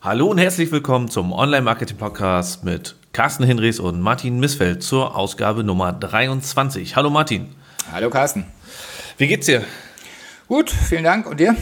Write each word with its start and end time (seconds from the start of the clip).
Hallo 0.00 0.28
und 0.28 0.38
herzlich 0.38 0.70
willkommen 0.70 1.08
zum 1.08 1.32
Online-Marketing-Podcast 1.32 2.62
mit 2.62 2.94
Carsten 3.12 3.42
Hinrichs 3.42 3.80
und 3.80 4.00
Martin 4.00 4.38
Missfeld 4.38 4.80
zur 4.80 5.16
Ausgabe 5.16 5.64
Nummer 5.64 5.92
23. 5.92 6.94
Hallo 6.94 7.10
Martin. 7.10 7.48
Hallo 7.90 8.08
Carsten. 8.08 8.44
Wie 9.16 9.26
geht's 9.26 9.46
dir? 9.46 9.64
Gut, 10.46 10.70
vielen 10.70 11.02
Dank. 11.02 11.26
Und 11.26 11.40
dir? 11.40 11.56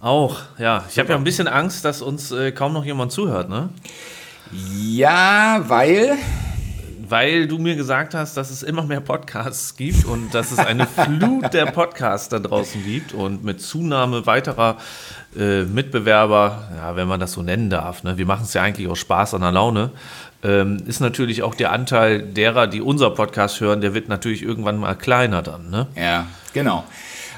Auch, 0.00 0.40
ja. 0.58 0.84
Ich 0.90 0.98
habe 0.98 1.10
ja 1.10 1.16
ein 1.16 1.22
bisschen 1.22 1.46
Angst, 1.46 1.84
dass 1.84 2.02
uns 2.02 2.32
äh, 2.32 2.50
kaum 2.50 2.72
noch 2.72 2.84
jemand 2.84 3.12
zuhört, 3.12 3.48
ne? 3.48 3.68
Ja, 4.52 5.62
weil 5.68 6.18
weil 7.08 7.46
du 7.46 7.58
mir 7.58 7.76
gesagt 7.76 8.14
hast, 8.14 8.36
dass 8.36 8.50
es 8.50 8.62
immer 8.62 8.82
mehr 8.82 9.00
Podcasts 9.00 9.76
gibt 9.76 10.04
und 10.04 10.34
dass 10.34 10.52
es 10.52 10.58
eine 10.58 10.86
Flut 10.86 11.52
der 11.52 11.66
Podcasts 11.66 12.28
da 12.28 12.38
draußen 12.38 12.84
gibt 12.84 13.12
und 13.12 13.44
mit 13.44 13.60
Zunahme 13.60 14.26
weiterer 14.26 14.76
äh, 15.38 15.62
Mitbewerber, 15.62 16.68
ja, 16.76 16.96
wenn 16.96 17.08
man 17.08 17.20
das 17.20 17.32
so 17.32 17.42
nennen 17.42 17.70
darf, 17.70 18.02
ne, 18.02 18.18
wir 18.18 18.26
machen 18.26 18.44
es 18.44 18.54
ja 18.54 18.62
eigentlich 18.62 18.88
aus 18.88 18.98
Spaß 18.98 19.34
an 19.34 19.42
der 19.42 19.52
Laune, 19.52 19.90
ähm, 20.42 20.82
ist 20.86 21.00
natürlich 21.00 21.42
auch 21.42 21.54
der 21.54 21.72
Anteil 21.72 22.22
derer, 22.22 22.66
die 22.66 22.80
unser 22.80 23.10
Podcast 23.10 23.60
hören, 23.60 23.80
der 23.80 23.94
wird 23.94 24.08
natürlich 24.08 24.42
irgendwann 24.42 24.78
mal 24.78 24.94
kleiner 24.94 25.42
dann. 25.42 25.70
Ne? 25.70 25.86
Ja, 25.96 26.26
genau. 26.52 26.84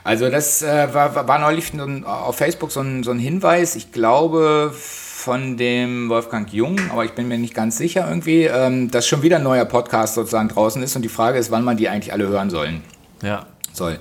Also 0.08 0.30
das 0.30 0.62
äh, 0.62 0.94
war, 0.94 1.28
war 1.28 1.38
neulich 1.38 1.70
auf 2.06 2.34
Facebook 2.34 2.72
so 2.72 2.80
ein, 2.80 3.02
so 3.02 3.10
ein 3.10 3.18
Hinweis, 3.18 3.76
ich 3.76 3.92
glaube 3.92 4.72
von 4.74 5.58
dem 5.58 6.08
Wolfgang 6.08 6.50
Jung, 6.50 6.80
aber 6.90 7.04
ich 7.04 7.12
bin 7.12 7.28
mir 7.28 7.36
nicht 7.36 7.52
ganz 7.52 7.76
sicher 7.76 8.08
irgendwie, 8.08 8.44
ähm, 8.44 8.90
dass 8.90 9.06
schon 9.06 9.20
wieder 9.20 9.36
ein 9.36 9.42
neuer 9.42 9.66
Podcast 9.66 10.14
sozusagen 10.14 10.48
draußen 10.48 10.82
ist 10.82 10.96
und 10.96 11.02
die 11.02 11.10
Frage 11.10 11.38
ist, 11.38 11.50
wann 11.50 11.62
man 11.62 11.76
die 11.76 11.90
eigentlich 11.90 12.14
alle 12.14 12.26
hören 12.26 12.48
sollen. 12.48 12.80
Ja. 13.22 13.44
Soll. 13.74 13.98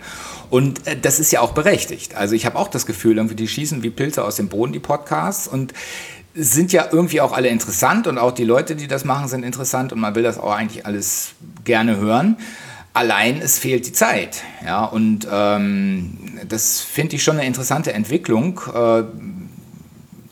Und 0.50 0.88
äh, 0.88 0.96
das 0.98 1.20
ist 1.20 1.34
ja 1.34 1.42
auch 1.42 1.52
berechtigt. 1.52 2.16
Also 2.16 2.36
ich 2.36 2.46
habe 2.46 2.58
auch 2.58 2.70
das 2.70 2.86
Gefühl, 2.86 3.18
irgendwie 3.18 3.36
die 3.36 3.50
schießen 3.50 3.84
wie 3.84 3.90
Pilze 3.90 4.24
aus 4.24 4.38
dem 4.38 4.48
Boden, 4.48 4.72
die 4.72 4.80
Podcasts 4.80 5.46
und 5.46 5.74
sind 6.34 6.72
ja 6.72 6.88
irgendwie 6.90 7.20
auch 7.20 7.34
alle 7.34 7.50
interessant 7.50 8.08
und 8.08 8.18
auch 8.18 8.32
die 8.32 8.46
Leute, 8.46 8.78
die 8.78 8.88
das 8.88 9.04
machen, 9.04 9.28
sind 9.28 9.44
interessant 9.44 9.92
und 9.92 10.00
man 10.00 10.16
will 10.16 10.24
das 10.24 10.38
auch 10.38 10.54
eigentlich 10.54 10.86
alles 10.86 11.32
gerne 11.66 11.98
hören. 11.98 12.38
Allein 12.98 13.40
es 13.42 13.60
fehlt 13.60 13.86
die 13.86 13.94
Zeit. 13.94 14.42
Ja, 14.66 14.86
und 14.86 15.28
ähm, 15.32 16.18
das 16.50 16.82
finde 16.82 17.16
ich 17.16 17.24
schon 17.24 17.38
eine 17.38 17.46
interessante 17.46 17.94
Entwicklung. 17.94 18.60
Äh, 18.74 19.04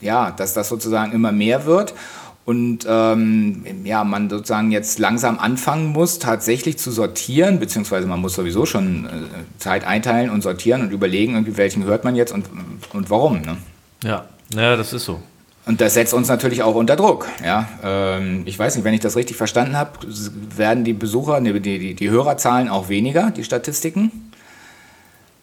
ja, 0.00 0.32
dass 0.32 0.52
das 0.52 0.68
sozusagen 0.68 1.12
immer 1.12 1.30
mehr 1.30 1.64
wird 1.64 1.94
und 2.44 2.86
ähm, 2.88 3.64
ja, 3.84 4.04
man 4.04 4.30
sozusagen 4.30 4.70
jetzt 4.70 4.98
langsam 4.98 5.38
anfangen 5.38 5.92
muss, 5.92 6.18
tatsächlich 6.18 6.78
zu 6.78 6.90
sortieren, 6.90 7.58
beziehungsweise 7.58 8.06
man 8.06 8.20
muss 8.20 8.34
sowieso 8.34 8.66
schon 8.66 9.06
äh, 9.06 9.08
Zeit 9.58 9.84
einteilen 9.84 10.30
und 10.30 10.42
sortieren 10.42 10.82
und 10.82 10.92
überlegen, 10.92 11.34
irgendwie 11.34 11.56
welchen 11.56 11.84
hört 11.84 12.04
man 12.04 12.14
jetzt 12.14 12.32
und, 12.32 12.46
und 12.92 13.10
warum. 13.10 13.42
Ne? 13.42 13.56
Ja, 14.04 14.26
ja, 14.54 14.76
das 14.76 14.92
ist 14.92 15.04
so. 15.04 15.20
Und 15.66 15.80
das 15.80 15.94
setzt 15.94 16.14
uns 16.14 16.28
natürlich 16.28 16.62
auch 16.62 16.76
unter 16.76 16.94
Druck. 16.94 17.26
Ja? 17.44 17.68
Ähm, 17.82 18.42
ich 18.46 18.56
weiß 18.56 18.76
nicht, 18.76 18.84
wenn 18.84 18.94
ich 18.94 19.00
das 19.00 19.16
richtig 19.16 19.36
verstanden 19.36 19.76
habe, 19.76 19.90
werden 20.56 20.84
die 20.84 20.92
Besucher, 20.92 21.40
die, 21.40 21.60
die, 21.60 21.94
die 21.94 22.10
Hörerzahlen 22.10 22.68
auch 22.68 22.88
weniger, 22.88 23.32
die 23.32 23.42
Statistiken? 23.42 24.30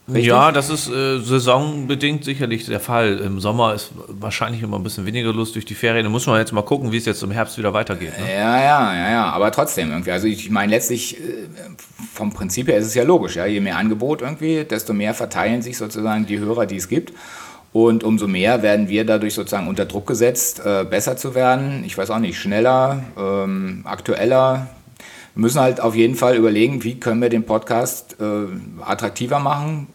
Richtig? 0.07 0.25
Ja, 0.25 0.51
das 0.51 0.69
ist 0.69 0.89
äh, 0.89 1.19
saisonbedingt 1.19 2.25
sicherlich 2.25 2.65
der 2.65 2.81
Fall. 2.81 3.19
Im 3.19 3.39
Sommer 3.39 3.73
ist 3.73 3.91
wahrscheinlich 4.07 4.61
immer 4.61 4.77
ein 4.77 4.83
bisschen 4.83 5.05
weniger 5.05 5.31
Lust 5.31 5.55
durch 5.55 5.65
die 5.65 5.75
Ferien. 5.75 6.03
Da 6.03 6.09
muss 6.09 6.25
man 6.25 6.39
jetzt 6.39 6.51
mal 6.51 6.61
gucken, 6.61 6.91
wie 6.91 6.97
es 6.97 7.05
jetzt 7.05 7.23
im 7.23 7.31
Herbst 7.31 7.57
wieder 7.57 7.73
weitergeht. 7.73 8.11
Ne? 8.19 8.33
Ja, 8.33 8.61
ja, 8.61 8.95
ja, 8.95 9.11
ja, 9.11 9.25
aber 9.29 9.51
trotzdem 9.51 9.91
irgendwie. 9.91 10.11
Also 10.11 10.27
ich 10.27 10.49
meine, 10.49 10.71
letztlich 10.71 11.17
äh, 11.17 11.47
vom 12.13 12.33
Prinzip 12.33 12.67
her 12.67 12.77
ist 12.77 12.87
es 12.87 12.95
ja 12.95 13.03
logisch. 13.03 13.35
Ja? 13.37 13.45
Je 13.45 13.61
mehr 13.61 13.77
Angebot 13.77 14.21
irgendwie, 14.21 14.65
desto 14.65 14.93
mehr 14.93 15.13
verteilen 15.13 15.61
sich 15.61 15.77
sozusagen 15.77 16.25
die 16.25 16.39
Hörer, 16.39 16.65
die 16.65 16.77
es 16.77 16.89
gibt. 16.89 17.13
Und 17.73 18.03
umso 18.03 18.27
mehr 18.27 18.61
werden 18.61 18.87
wir 18.87 19.03
dadurch 19.03 19.33
sozusagen 19.33 19.67
unter 19.67 19.85
Druck 19.85 20.07
gesetzt, 20.07 20.61
äh, 20.63 20.85
besser 20.85 21.17
zu 21.17 21.33
werden. 21.33 21.83
Ich 21.85 21.97
weiß 21.97 22.11
auch 22.11 22.19
nicht, 22.19 22.37
schneller, 22.39 23.03
ähm, 23.17 23.81
aktueller, 23.83 24.67
wir 25.35 25.41
müssen 25.41 25.59
halt 25.59 25.81
auf 25.81 25.95
jeden 25.95 26.13
Fall 26.13 26.35
überlegen, 26.35 26.83
wie 26.83 26.99
können 26.99 27.19
wir 27.19 27.29
den 27.29 27.43
Podcast 27.43 28.17
äh, 28.19 28.83
attraktiver 28.83 29.39
machen. 29.39 29.87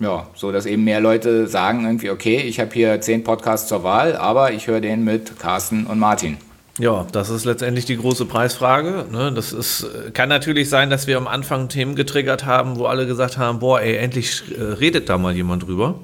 Ja, 0.00 0.26
so 0.34 0.52
dass 0.52 0.64
eben 0.64 0.84
mehr 0.84 1.00
Leute 1.00 1.46
sagen 1.46 1.84
irgendwie, 1.84 2.10
okay, 2.10 2.38
ich 2.38 2.58
habe 2.58 2.70
hier 2.72 3.00
zehn 3.00 3.22
Podcasts 3.22 3.68
zur 3.68 3.84
Wahl, 3.84 4.16
aber 4.16 4.52
ich 4.52 4.66
höre 4.66 4.80
den 4.80 5.04
mit 5.04 5.38
Carsten 5.38 5.86
und 5.86 5.98
Martin. 5.98 6.38
Ja, 6.78 7.06
das 7.12 7.28
ist 7.28 7.44
letztendlich 7.44 7.84
die 7.84 7.96
große 7.96 8.24
Preisfrage. 8.24 9.04
Ne? 9.12 9.32
Das 9.32 9.52
ist, 9.52 9.86
kann 10.14 10.30
natürlich 10.30 10.68
sein, 10.68 10.90
dass 10.90 11.06
wir 11.06 11.18
am 11.18 11.28
Anfang 11.28 11.68
Themen 11.68 11.94
getriggert 11.94 12.46
haben, 12.46 12.76
wo 12.78 12.86
alle 12.86 13.06
gesagt 13.06 13.38
haben, 13.38 13.60
boah, 13.60 13.80
ey, 13.80 13.96
endlich 13.96 14.42
äh, 14.58 14.62
redet 14.62 15.08
da 15.08 15.18
mal 15.18 15.36
jemand 15.36 15.64
drüber. 15.64 15.96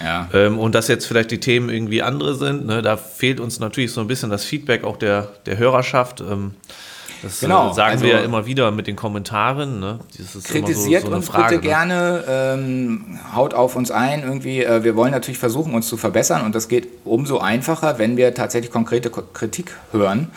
Ja. 0.00 0.28
Ähm, 0.32 0.58
und 0.58 0.74
dass 0.74 0.88
jetzt 0.88 1.06
vielleicht 1.06 1.30
die 1.30 1.40
Themen 1.40 1.68
irgendwie 1.68 2.02
andere 2.02 2.34
sind. 2.34 2.66
Ne? 2.66 2.82
Da 2.82 2.96
fehlt 2.96 3.40
uns 3.40 3.60
natürlich 3.60 3.92
so 3.92 4.00
ein 4.00 4.06
bisschen 4.06 4.30
das 4.30 4.44
Feedback 4.44 4.84
auch 4.84 4.96
der, 4.96 5.28
der 5.46 5.58
Hörerschaft. 5.58 6.20
Ähm, 6.20 6.54
das 7.22 7.38
genau, 7.40 7.70
äh, 7.70 7.74
sagen 7.74 7.92
also, 7.92 8.04
wir 8.04 8.14
ja 8.14 8.20
immer 8.20 8.46
wieder 8.46 8.70
mit 8.72 8.86
den 8.86 8.96
Kommentaren. 8.96 9.78
Ne? 9.78 10.00
kritisiert 10.44 11.02
so, 11.02 11.08
so 11.08 11.14
uns 11.14 11.28
Frage, 11.28 11.56
bitte 11.56 11.62
ne? 11.62 11.68
gerne, 11.68 12.24
ähm, 12.28 13.18
haut 13.34 13.54
auf 13.54 13.76
uns 13.76 13.90
ein. 13.90 14.22
Irgendwie, 14.22 14.64
äh, 14.64 14.82
wir 14.82 14.96
wollen 14.96 15.12
natürlich 15.12 15.38
versuchen, 15.38 15.74
uns 15.74 15.86
zu 15.86 15.96
verbessern 15.96 16.44
und 16.44 16.54
das 16.54 16.68
geht 16.68 16.88
umso 17.04 17.38
einfacher, 17.38 17.98
wenn 17.98 18.16
wir 18.16 18.34
tatsächlich 18.34 18.72
konkrete 18.72 19.10
Kritik 19.10 19.76
hören. 19.92 20.30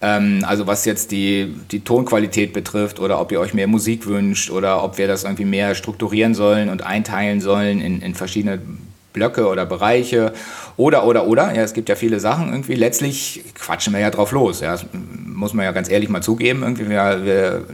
Ähm, 0.00 0.44
also 0.46 0.66
was 0.66 0.84
jetzt 0.84 1.12
die, 1.12 1.54
die 1.70 1.80
Tonqualität 1.80 2.52
betrifft 2.52 2.98
oder 2.98 3.20
ob 3.20 3.30
ihr 3.30 3.38
euch 3.38 3.54
mehr 3.54 3.68
Musik 3.68 4.06
wünscht 4.06 4.50
oder 4.50 4.82
ob 4.82 4.98
wir 4.98 5.06
das 5.06 5.22
irgendwie 5.22 5.44
mehr 5.44 5.76
strukturieren 5.76 6.34
sollen 6.34 6.68
und 6.68 6.82
einteilen 6.82 7.40
sollen 7.40 7.80
in, 7.80 8.02
in 8.02 8.14
verschiedene 8.14 8.58
Blöcke 9.14 9.48
oder 9.48 9.64
Bereiche 9.64 10.34
oder, 10.76 11.06
oder, 11.06 11.26
oder. 11.26 11.54
Ja, 11.54 11.62
es 11.62 11.72
gibt 11.72 11.88
ja 11.88 11.94
viele 11.94 12.20
Sachen 12.20 12.50
irgendwie. 12.50 12.74
Letztlich 12.74 13.42
quatschen 13.54 13.94
wir 13.94 14.00
ja 14.00 14.10
drauf 14.10 14.32
los. 14.32 14.60
Ja, 14.60 14.72
das 14.72 14.84
muss 14.92 15.54
man 15.54 15.64
ja 15.64 15.72
ganz 15.72 15.88
ehrlich 15.88 16.10
mal 16.10 16.22
zugeben. 16.22 16.62
Irgendwie 16.62 16.90
wir, 16.90 17.24
wir 17.24 17.64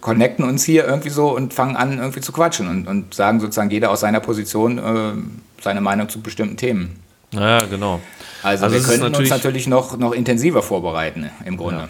connecten 0.00 0.44
uns 0.44 0.62
hier 0.62 0.86
irgendwie 0.86 1.10
so 1.10 1.34
und 1.34 1.52
fangen 1.52 1.74
an 1.74 1.98
irgendwie 1.98 2.20
zu 2.20 2.30
quatschen 2.30 2.68
und, 2.68 2.86
und 2.86 3.14
sagen 3.14 3.40
sozusagen 3.40 3.70
jeder 3.70 3.90
aus 3.90 4.00
seiner 4.00 4.20
Position 4.20 4.78
äh, 4.78 5.12
seine 5.60 5.80
Meinung 5.80 6.08
zu 6.08 6.20
bestimmten 6.20 6.56
Themen. 6.56 7.00
Ja, 7.32 7.64
genau. 7.64 8.00
Also, 8.42 8.64
also 8.64 8.76
wir 8.76 8.82
können 8.82 9.02
natürlich 9.02 9.32
uns 9.32 9.42
natürlich 9.42 9.66
noch, 9.66 9.96
noch 9.96 10.12
intensiver 10.12 10.62
vorbereiten 10.62 11.30
im 11.44 11.56
Grunde. 11.56 11.82
Ja. 11.82 11.88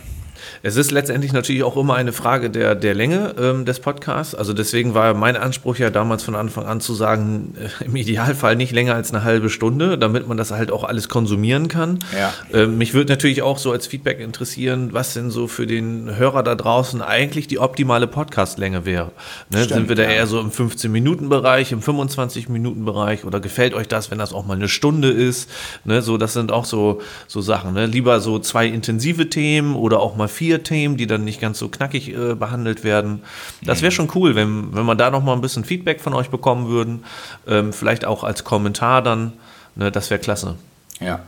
Es 0.62 0.76
ist 0.76 0.90
letztendlich 0.90 1.32
natürlich 1.32 1.62
auch 1.62 1.76
immer 1.76 1.94
eine 1.94 2.12
Frage 2.12 2.50
der, 2.50 2.74
der 2.74 2.94
Länge 2.94 3.34
ähm, 3.38 3.64
des 3.64 3.80
Podcasts. 3.80 4.34
Also 4.34 4.52
deswegen 4.52 4.94
war 4.94 5.14
mein 5.14 5.36
Anspruch 5.36 5.76
ja 5.76 5.90
damals 5.90 6.22
von 6.22 6.34
Anfang 6.34 6.66
an 6.66 6.80
zu 6.80 6.94
sagen, 6.94 7.54
äh, 7.58 7.84
im 7.84 7.96
Idealfall 7.96 8.56
nicht 8.56 8.72
länger 8.72 8.94
als 8.94 9.12
eine 9.12 9.24
halbe 9.24 9.50
Stunde, 9.50 9.98
damit 9.98 10.28
man 10.28 10.36
das 10.36 10.50
halt 10.50 10.70
auch 10.70 10.84
alles 10.84 11.08
konsumieren 11.08 11.68
kann. 11.68 11.98
Ja. 12.16 12.32
Ähm, 12.52 12.78
mich 12.78 12.94
würde 12.94 13.12
natürlich 13.12 13.42
auch 13.42 13.58
so 13.58 13.72
als 13.72 13.86
Feedback 13.86 14.20
interessieren, 14.20 14.90
was 14.92 15.14
denn 15.14 15.30
so 15.30 15.46
für 15.48 15.66
den 15.66 16.16
Hörer 16.16 16.42
da 16.42 16.54
draußen 16.54 17.02
eigentlich 17.02 17.46
die 17.46 17.58
optimale 17.58 18.06
Podcastlänge 18.06 18.84
wäre. 18.84 19.12
Ne? 19.50 19.64
Stimmt, 19.64 19.72
Sind 19.72 19.88
wir 19.88 19.96
da 19.96 20.04
ja. 20.04 20.10
eher 20.10 20.26
so 20.26 20.40
im 20.40 20.50
15-Minuten-Bereich, 20.50 21.72
im 21.72 21.80
25-Minuten-Bereich 21.80 23.24
oder 23.24 23.40
gefällt 23.40 23.74
euch 23.74 23.88
das, 23.88 24.10
wenn 24.10 24.18
das 24.18 24.32
auch 24.32 24.46
mal 24.46 24.56
eine 24.56 24.68
Stunde 24.68 25.10
ist? 25.10 25.50
Ne? 25.84 26.02
So, 26.02 26.18
das 26.18 26.32
sind 26.32 26.52
auch 26.52 26.64
so, 26.64 27.00
so 27.26 27.40
Sachen. 27.40 27.74
Ne? 27.74 27.86
Lieber 27.86 28.20
so 28.20 28.38
zwei 28.38 28.66
intensive 28.66 29.28
Themen 29.28 29.74
oder 29.74 30.00
auch 30.00 30.16
mal 30.16 30.28
vier 30.32 30.62
Themen, 30.62 30.96
die 30.96 31.06
dann 31.06 31.24
nicht 31.24 31.40
ganz 31.40 31.58
so 31.58 31.68
knackig 31.68 32.08
äh, 32.08 32.34
behandelt 32.34 32.82
werden. 32.82 33.22
Das 33.62 33.82
wäre 33.82 33.92
schon 33.92 34.10
cool, 34.14 34.34
wenn, 34.34 34.74
wenn 34.74 34.84
wir 34.84 34.94
da 34.94 35.10
noch 35.10 35.22
mal 35.22 35.34
ein 35.34 35.40
bisschen 35.40 35.64
Feedback 35.64 36.00
von 36.00 36.14
euch 36.14 36.30
bekommen 36.30 36.68
würden. 36.68 37.04
Ähm, 37.46 37.72
vielleicht 37.72 38.04
auch 38.04 38.24
als 38.24 38.44
Kommentar 38.44 39.02
dann. 39.02 39.34
Ne, 39.74 39.90
das 39.92 40.10
wäre 40.10 40.20
klasse. 40.20 40.56
Ja. 41.00 41.20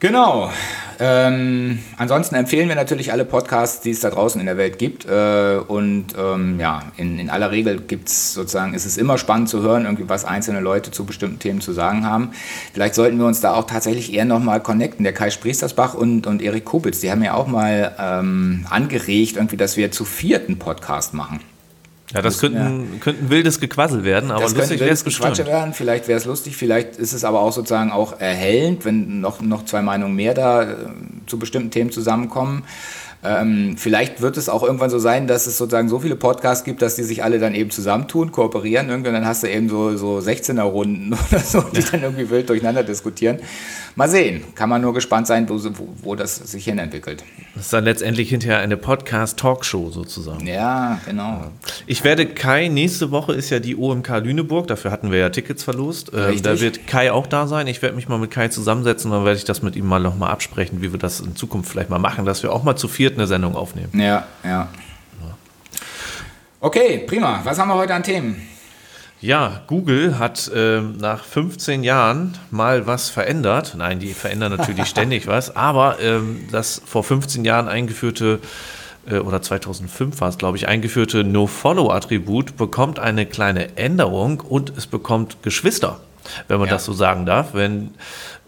Genau. 0.00 0.50
Ähm, 0.98 1.78
ansonsten 1.98 2.34
empfehlen 2.34 2.68
wir 2.68 2.74
natürlich 2.74 3.12
alle 3.12 3.26
Podcasts, 3.26 3.82
die 3.82 3.90
es 3.90 4.00
da 4.00 4.08
draußen 4.08 4.40
in 4.40 4.46
der 4.46 4.56
Welt 4.56 4.78
gibt. 4.78 5.04
Äh, 5.04 5.58
und 5.66 6.06
ähm, 6.18 6.58
ja, 6.58 6.82
in, 6.96 7.18
in 7.18 7.28
aller 7.28 7.50
Regel 7.50 7.80
gibt 7.82 8.08
es 8.08 8.32
sozusagen, 8.32 8.72
ist 8.72 8.86
es 8.86 8.96
immer 8.96 9.18
spannend 9.18 9.50
zu 9.50 9.60
hören, 9.60 9.84
irgendwie 9.84 10.08
was 10.08 10.24
einzelne 10.24 10.60
Leute 10.60 10.90
zu 10.90 11.04
bestimmten 11.04 11.38
Themen 11.38 11.60
zu 11.60 11.72
sagen 11.72 12.06
haben. 12.06 12.30
Vielleicht 12.72 12.94
sollten 12.94 13.18
wir 13.18 13.26
uns 13.26 13.42
da 13.42 13.52
auch 13.52 13.64
tatsächlich 13.64 14.14
eher 14.14 14.24
nochmal 14.24 14.60
connecten. 14.62 15.04
Der 15.04 15.12
Kai 15.12 15.28
Spriestersbach 15.28 15.92
und, 15.92 16.26
und 16.26 16.40
Erik 16.40 16.64
Kubitz, 16.64 17.00
die 17.00 17.10
haben 17.10 17.22
ja 17.22 17.34
auch 17.34 17.46
mal 17.46 17.94
ähm, 17.98 18.66
angeregt, 18.70 19.36
irgendwie, 19.36 19.58
dass 19.58 19.76
wir 19.76 19.90
zu 19.90 20.06
vierten 20.06 20.58
Podcast 20.58 21.12
machen. 21.12 21.40
Ja, 22.12 22.22
das, 22.22 22.38
könnten, 22.38 22.92
ja. 22.92 22.98
könnten 22.98 23.30
wildes 23.30 23.60
Gequassel 23.60 24.02
werden, 24.02 24.30
aber 24.32 24.42
das 24.42 24.54
lustig 24.54 24.80
wäre 24.80 24.90
es 24.90 25.04
bestimmt. 25.04 25.38
werden, 25.46 25.74
vielleicht 25.74 26.08
wäre 26.08 26.18
es 26.18 26.24
lustig, 26.24 26.56
vielleicht 26.56 26.96
ist 26.96 27.12
es 27.12 27.24
aber 27.24 27.40
auch 27.40 27.52
sozusagen 27.52 27.92
auch 27.92 28.18
erhellend, 28.18 28.84
wenn 28.84 29.20
noch, 29.20 29.40
noch 29.40 29.64
zwei 29.64 29.80
Meinungen 29.80 30.16
mehr 30.16 30.34
da 30.34 30.62
äh, 30.62 30.76
zu 31.26 31.38
bestimmten 31.38 31.70
Themen 31.70 31.92
zusammenkommen. 31.92 32.64
Ähm, 33.22 33.76
vielleicht 33.76 34.22
wird 34.22 34.38
es 34.38 34.48
auch 34.48 34.62
irgendwann 34.62 34.88
so 34.88 34.98
sein, 34.98 35.26
dass 35.26 35.46
es 35.46 35.58
sozusagen 35.58 35.90
so 35.90 36.00
viele 36.00 36.16
Podcasts 36.16 36.64
gibt, 36.64 36.80
dass 36.80 36.96
die 36.96 37.02
sich 37.02 37.22
alle 37.22 37.38
dann 37.38 37.54
eben 37.54 37.70
zusammentun, 37.70 38.32
kooperieren. 38.32 38.88
Irgendwann 38.88 39.12
dann 39.12 39.26
hast 39.26 39.42
du 39.42 39.50
eben 39.50 39.68
so, 39.68 39.96
so 39.96 40.18
16er-Runden 40.18 41.12
oder 41.30 41.40
so, 41.40 41.60
die 41.60 41.82
dann 41.82 42.02
irgendwie 42.02 42.30
wild 42.30 42.48
durcheinander 42.48 42.82
diskutieren. 42.82 43.38
Mal 43.94 44.08
sehen. 44.08 44.42
Kann 44.54 44.70
man 44.70 44.80
nur 44.80 44.94
gespannt 44.94 45.26
sein, 45.26 45.48
wo, 45.48 45.56
wo, 45.56 45.88
wo 46.02 46.14
das 46.14 46.36
sich 46.36 46.64
hin 46.64 46.78
entwickelt. 46.78 47.22
Das 47.54 47.64
ist 47.64 47.72
dann 47.72 47.84
letztendlich 47.84 48.30
hinterher 48.30 48.60
eine 48.60 48.78
Podcast-Talkshow 48.78 49.90
sozusagen. 49.90 50.46
Ja, 50.46 50.98
genau. 51.04 51.44
Ich 51.86 52.04
werde 52.04 52.24
Kai, 52.24 52.68
nächste 52.68 53.10
Woche 53.10 53.34
ist 53.34 53.50
ja 53.50 53.58
die 53.58 53.76
OMK 53.76 54.08
Lüneburg, 54.22 54.66
dafür 54.68 54.90
hatten 54.92 55.10
wir 55.10 55.18
ja 55.18 55.28
Tickets 55.28 55.64
verlost. 55.64 56.12
Ähm, 56.14 56.40
da 56.40 56.58
wird 56.60 56.86
Kai 56.86 57.12
auch 57.12 57.26
da 57.26 57.46
sein. 57.46 57.66
Ich 57.66 57.82
werde 57.82 57.96
mich 57.96 58.08
mal 58.08 58.18
mit 58.18 58.30
Kai 58.30 58.48
zusammensetzen, 58.48 59.10
dann 59.10 59.24
werde 59.24 59.36
ich 59.36 59.44
das 59.44 59.60
mit 59.60 59.76
ihm 59.76 59.86
mal 59.86 60.00
nochmal 60.00 60.30
absprechen, 60.30 60.80
wie 60.80 60.92
wir 60.92 60.98
das 60.98 61.20
in 61.20 61.36
Zukunft 61.36 61.70
vielleicht 61.70 61.90
mal 61.90 61.98
machen, 61.98 62.24
dass 62.24 62.42
wir 62.42 62.52
auch 62.52 62.62
mal 62.62 62.76
zu 62.76 62.88
viert 62.88 63.09
eine 63.14 63.26
Sendung 63.26 63.56
aufnehmen. 63.56 63.90
Ja, 63.92 64.26
ja. 64.44 64.68
Okay, 66.62 66.98
prima. 67.06 67.40
Was 67.42 67.58
haben 67.58 67.68
wir 67.68 67.74
heute 67.74 67.94
an 67.94 68.02
Themen? 68.02 68.46
Ja, 69.22 69.62
Google 69.66 70.18
hat 70.18 70.50
äh, 70.54 70.80
nach 70.80 71.24
15 71.24 71.84
Jahren 71.84 72.38
mal 72.50 72.86
was 72.86 73.10
verändert. 73.10 73.74
Nein, 73.76 73.98
die 73.98 74.14
verändern 74.14 74.56
natürlich 74.56 74.86
ständig 74.88 75.26
was, 75.26 75.54
aber 75.54 75.98
ähm, 76.00 76.48
das 76.50 76.80
vor 76.84 77.04
15 77.04 77.44
Jahren 77.44 77.68
eingeführte 77.68 78.40
äh, 79.06 79.16
oder 79.16 79.42
2005 79.42 80.20
war 80.20 80.28
es, 80.28 80.38
glaube 80.38 80.56
ich, 80.56 80.68
eingeführte 80.68 81.24
No-Follow-Attribut 81.24 82.56
bekommt 82.56 82.98
eine 82.98 83.26
kleine 83.26 83.76
Änderung 83.76 84.40
und 84.40 84.72
es 84.76 84.86
bekommt 84.86 85.42
Geschwister, 85.42 86.00
wenn 86.48 86.58
man 86.58 86.68
ja. 86.68 86.74
das 86.74 86.84
so 86.84 86.92
sagen 86.92 87.26
darf. 87.26 87.54
Wenn 87.54 87.90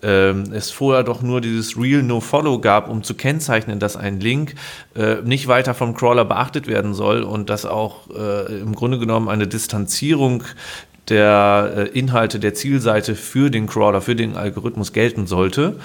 ähm, 0.03 0.45
es 0.53 0.71
vorher 0.71 1.05
doch 1.05 1.23
nur 1.23 1.41
dieses 1.41 1.77
Real 1.77 2.03
No-Follow 2.03 2.59
gab, 2.59 2.89
um 2.89 3.03
zu 3.03 3.15
kennzeichnen, 3.15 3.79
dass 3.79 3.97
ein 3.97 4.21
Link 4.21 4.55
äh, 4.97 5.17
nicht 5.23 5.49
weiter 5.49 5.75
vom 5.75 5.95
Crawler 5.95 6.25
beachtet 6.25 6.67
werden 6.67 6.95
soll 6.95 7.23
und 7.23 7.51
dass 7.51 7.65
auch 7.65 8.11
äh, 8.11 8.61
im 8.61 8.75
Grunde 8.75 8.99
genommen 8.99 9.29
eine 9.29 9.47
Distanzierung 9.47 10.43
der 11.09 11.73
äh, 11.77 11.99
Inhalte 11.99 12.39
der 12.39 12.55
Zielseite 12.55 13.15
für 13.15 13.51
den 13.51 13.67
Crawler, 13.67 14.01
für 14.01 14.17
den 14.17 14.37
Algorithmus 14.37 14.93
gelten 14.93 15.27
sollte, 15.27 15.77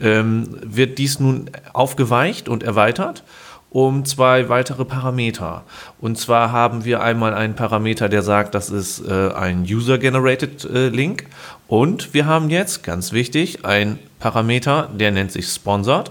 ähm, 0.00 0.56
wird 0.62 0.98
dies 0.98 1.20
nun 1.20 1.50
aufgeweicht 1.72 2.48
und 2.48 2.62
erweitert 2.62 3.22
um 3.70 4.04
zwei 4.04 4.48
weitere 4.48 4.84
Parameter. 4.84 5.62
Und 6.00 6.18
zwar 6.18 6.52
haben 6.52 6.84
wir 6.84 7.02
einmal 7.02 7.34
einen 7.34 7.54
Parameter, 7.54 8.08
der 8.08 8.22
sagt, 8.22 8.54
das 8.54 8.68
ist 8.68 9.06
äh, 9.06 9.32
ein 9.32 9.62
User-Generated 9.62 10.64
äh, 10.64 10.88
Link. 10.88 11.26
Und 11.68 12.12
wir 12.12 12.26
haben 12.26 12.50
jetzt, 12.50 12.82
ganz 12.82 13.12
wichtig, 13.12 13.64
einen 13.64 13.98
Parameter, 14.18 14.90
der 14.92 15.12
nennt 15.12 15.30
sich 15.30 15.46
Sponsored. 15.46 16.10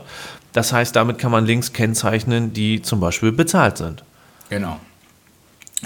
Das 0.53 0.73
heißt, 0.73 0.95
damit 0.95 1.19
kann 1.19 1.31
man 1.31 1.45
Links 1.45 1.73
kennzeichnen, 1.73 2.53
die 2.53 2.81
zum 2.81 2.99
Beispiel 2.99 3.31
bezahlt 3.31 3.77
sind. 3.77 4.03
Genau. 4.49 4.79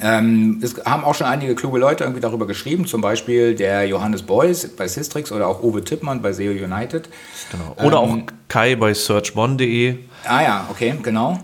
Ähm, 0.01 0.59
es 0.63 0.75
haben 0.85 1.03
auch 1.03 1.13
schon 1.13 1.27
einige 1.27 1.53
kluge 1.55 1.77
Leute 1.77 2.03
irgendwie 2.03 2.21
darüber 2.21 2.47
geschrieben, 2.47 2.87
zum 2.87 3.01
Beispiel 3.01 3.53
der 3.53 3.87
Johannes 3.87 4.23
Beuys 4.23 4.67
bei 4.75 4.87
Systrix 4.87 5.31
oder 5.31 5.47
auch 5.47 5.61
Uwe 5.61 5.83
Tippmann 5.83 6.21
bei 6.21 6.33
SEO 6.33 6.51
United. 6.51 7.09
Genau. 7.51 7.87
Oder 7.87 8.01
ähm, 8.01 8.23
auch 8.23 8.33
Kai 8.47 8.75
bei 8.75 8.93
searchbon.de. 8.93 9.97
Ah 10.25 10.41
ja, 10.41 10.67
okay, 10.71 10.95
genau. 11.01 11.39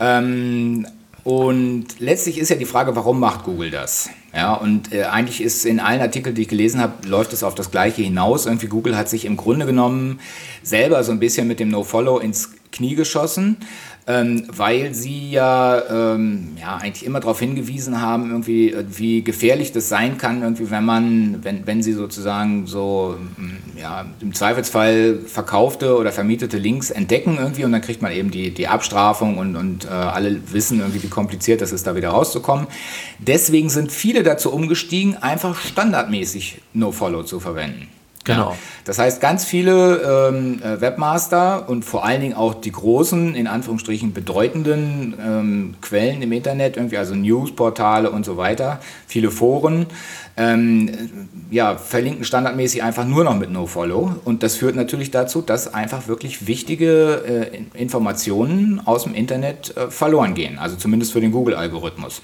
Ja. 0.00 0.18
Ähm, 0.18 0.86
und 1.22 1.86
letztlich 2.00 2.38
ist 2.38 2.50
ja 2.50 2.56
die 2.56 2.66
Frage, 2.66 2.94
warum 2.96 3.18
macht 3.18 3.44
Google 3.44 3.70
das? 3.70 4.10
Ja, 4.34 4.54
und 4.54 4.92
äh, 4.92 5.04
eigentlich 5.04 5.40
ist 5.40 5.64
in 5.64 5.80
allen 5.80 6.00
Artikeln, 6.00 6.34
die 6.34 6.42
ich 6.42 6.48
gelesen 6.48 6.80
habe, 6.80 7.06
läuft 7.08 7.32
es 7.32 7.42
auf 7.42 7.54
das 7.54 7.70
Gleiche 7.70 8.02
hinaus. 8.02 8.46
Irgendwie 8.46 8.66
Google 8.66 8.96
hat 8.96 9.08
sich 9.08 9.24
im 9.24 9.36
Grunde 9.36 9.64
genommen 9.64 10.20
selber 10.62 11.02
so 11.04 11.12
ein 11.12 11.20
bisschen 11.20 11.46
mit 11.46 11.60
dem 11.60 11.68
No-Follow 11.68 12.18
ins 12.18 12.50
Knie 12.74 12.94
geschossen 12.94 13.56
ähm, 14.06 14.44
weil 14.48 14.94
sie 14.94 15.30
ja, 15.30 15.82
ähm, 16.14 16.56
ja 16.60 16.76
eigentlich 16.76 17.06
immer 17.06 17.20
darauf 17.20 17.40
hingewiesen 17.40 18.02
haben, 18.02 18.30
irgendwie, 18.30 18.70
äh, 18.70 18.84
wie 18.90 19.22
gefährlich 19.22 19.72
das 19.72 19.88
sein 19.88 20.18
kann, 20.18 20.42
irgendwie, 20.42 20.70
wenn 20.70 20.84
man, 20.84 21.42
wenn, 21.42 21.66
wenn 21.66 21.82
sie 21.82 21.94
sozusagen 21.94 22.66
so 22.66 23.16
mm, 23.38 23.78
ja, 23.78 24.04
im 24.20 24.34
Zweifelsfall 24.34 25.20
verkaufte 25.26 25.96
oder 25.96 26.12
vermietete 26.12 26.58
Links 26.58 26.90
entdecken 26.90 27.38
irgendwie 27.38 27.64
und 27.64 27.72
dann 27.72 27.80
kriegt 27.80 28.02
man 28.02 28.12
eben 28.12 28.30
die, 28.30 28.50
die 28.50 28.68
Abstrafung 28.68 29.38
und, 29.38 29.56
und 29.56 29.86
äh, 29.86 29.88
alle 29.88 30.38
wissen 30.52 30.80
irgendwie, 30.80 31.02
wie 31.02 31.08
kompliziert 31.08 31.62
das 31.62 31.72
ist, 31.72 31.86
da 31.86 31.96
wieder 31.96 32.10
rauszukommen. 32.10 32.66
Deswegen 33.18 33.70
sind 33.70 33.90
viele 33.90 34.22
dazu 34.22 34.52
umgestiegen, 34.52 35.16
einfach 35.16 35.58
standardmäßig 35.58 36.60
No-Follow 36.74 37.22
zu 37.22 37.40
verwenden. 37.40 37.88
Genau. 38.24 38.50
Ja. 38.50 38.56
Das 38.84 38.98
heißt, 38.98 39.20
ganz 39.20 39.44
viele 39.44 40.30
ähm, 40.30 40.62
äh, 40.62 40.80
Webmaster 40.80 41.68
und 41.68 41.84
vor 41.84 42.04
allen 42.04 42.22
Dingen 42.22 42.34
auch 42.34 42.54
die 42.54 42.72
großen, 42.72 43.34
in 43.34 43.46
Anführungsstrichen 43.46 44.12
bedeutenden 44.12 45.14
ähm, 45.20 45.74
Quellen 45.82 46.22
im 46.22 46.32
Internet, 46.32 46.76
irgendwie 46.76 46.96
also 46.96 47.14
Newsportale 47.14 48.10
und 48.10 48.24
so 48.24 48.36
weiter, 48.36 48.80
viele 49.06 49.30
Foren, 49.30 49.86
ähm, 50.36 51.28
ja, 51.50 51.76
verlinken 51.76 52.24
standardmäßig 52.24 52.82
einfach 52.82 53.06
nur 53.06 53.24
noch 53.24 53.36
mit 53.36 53.50
NoFollow. 53.50 54.16
Und 54.24 54.42
das 54.42 54.56
führt 54.56 54.74
natürlich 54.74 55.10
dazu, 55.10 55.42
dass 55.42 55.72
einfach 55.72 56.08
wirklich 56.08 56.46
wichtige 56.46 57.50
äh, 57.54 57.78
Informationen 57.78 58.80
aus 58.84 59.04
dem 59.04 59.14
Internet 59.14 59.76
äh, 59.76 59.90
verloren 59.90 60.34
gehen. 60.34 60.58
Also 60.58 60.76
zumindest 60.76 61.12
für 61.12 61.20
den 61.20 61.30
Google-Algorithmus. 61.30 62.22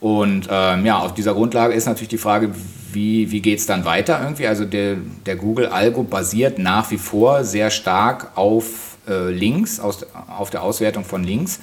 Und 0.00 0.48
ähm, 0.50 0.84
ja, 0.84 0.98
auf 0.98 1.14
dieser 1.14 1.34
Grundlage 1.34 1.74
ist 1.74 1.86
natürlich 1.86 2.08
die 2.08 2.18
Frage, 2.18 2.50
wie, 2.92 3.30
wie 3.30 3.40
geht 3.40 3.58
es 3.58 3.66
dann 3.66 3.84
weiter 3.84 4.20
irgendwie? 4.22 4.46
Also 4.46 4.64
der, 4.64 4.96
der 5.26 5.36
Google-Algo 5.36 6.02
basiert 6.02 6.58
nach 6.58 6.90
wie 6.90 6.98
vor 6.98 7.44
sehr 7.44 7.70
stark 7.70 8.32
auf 8.36 8.98
äh, 9.08 9.30
Links, 9.30 9.80
aus, 9.80 10.06
auf 10.28 10.50
der 10.50 10.62
Auswertung 10.62 11.04
von 11.04 11.24
Links. 11.24 11.60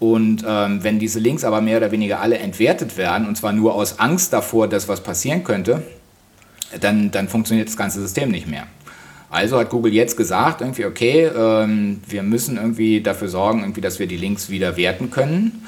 Und 0.00 0.44
ähm, 0.46 0.82
wenn 0.82 0.98
diese 0.98 1.18
Links 1.18 1.44
aber 1.44 1.60
mehr 1.60 1.78
oder 1.78 1.92
weniger 1.92 2.20
alle 2.20 2.38
entwertet 2.38 2.96
werden, 2.96 3.28
und 3.28 3.36
zwar 3.36 3.52
nur 3.52 3.74
aus 3.74 3.98
Angst 3.98 4.32
davor, 4.32 4.68
dass 4.68 4.88
was 4.88 5.02
passieren 5.02 5.44
könnte, 5.44 5.82
dann, 6.80 7.10
dann 7.10 7.28
funktioniert 7.28 7.68
das 7.68 7.76
ganze 7.76 8.00
System 8.00 8.30
nicht 8.30 8.48
mehr. 8.48 8.66
Also 9.30 9.58
hat 9.58 9.70
Google 9.70 9.92
jetzt 9.92 10.16
gesagt, 10.16 10.60
irgendwie, 10.60 10.84
okay, 10.84 11.24
ähm, 11.26 12.00
wir 12.06 12.22
müssen 12.22 12.56
irgendwie 12.56 13.00
dafür 13.00 13.28
sorgen, 13.28 13.60
irgendwie, 13.60 13.80
dass 13.80 13.98
wir 13.98 14.06
die 14.06 14.16
Links 14.16 14.48
wieder 14.48 14.76
werten 14.76 15.10
können. 15.10 15.64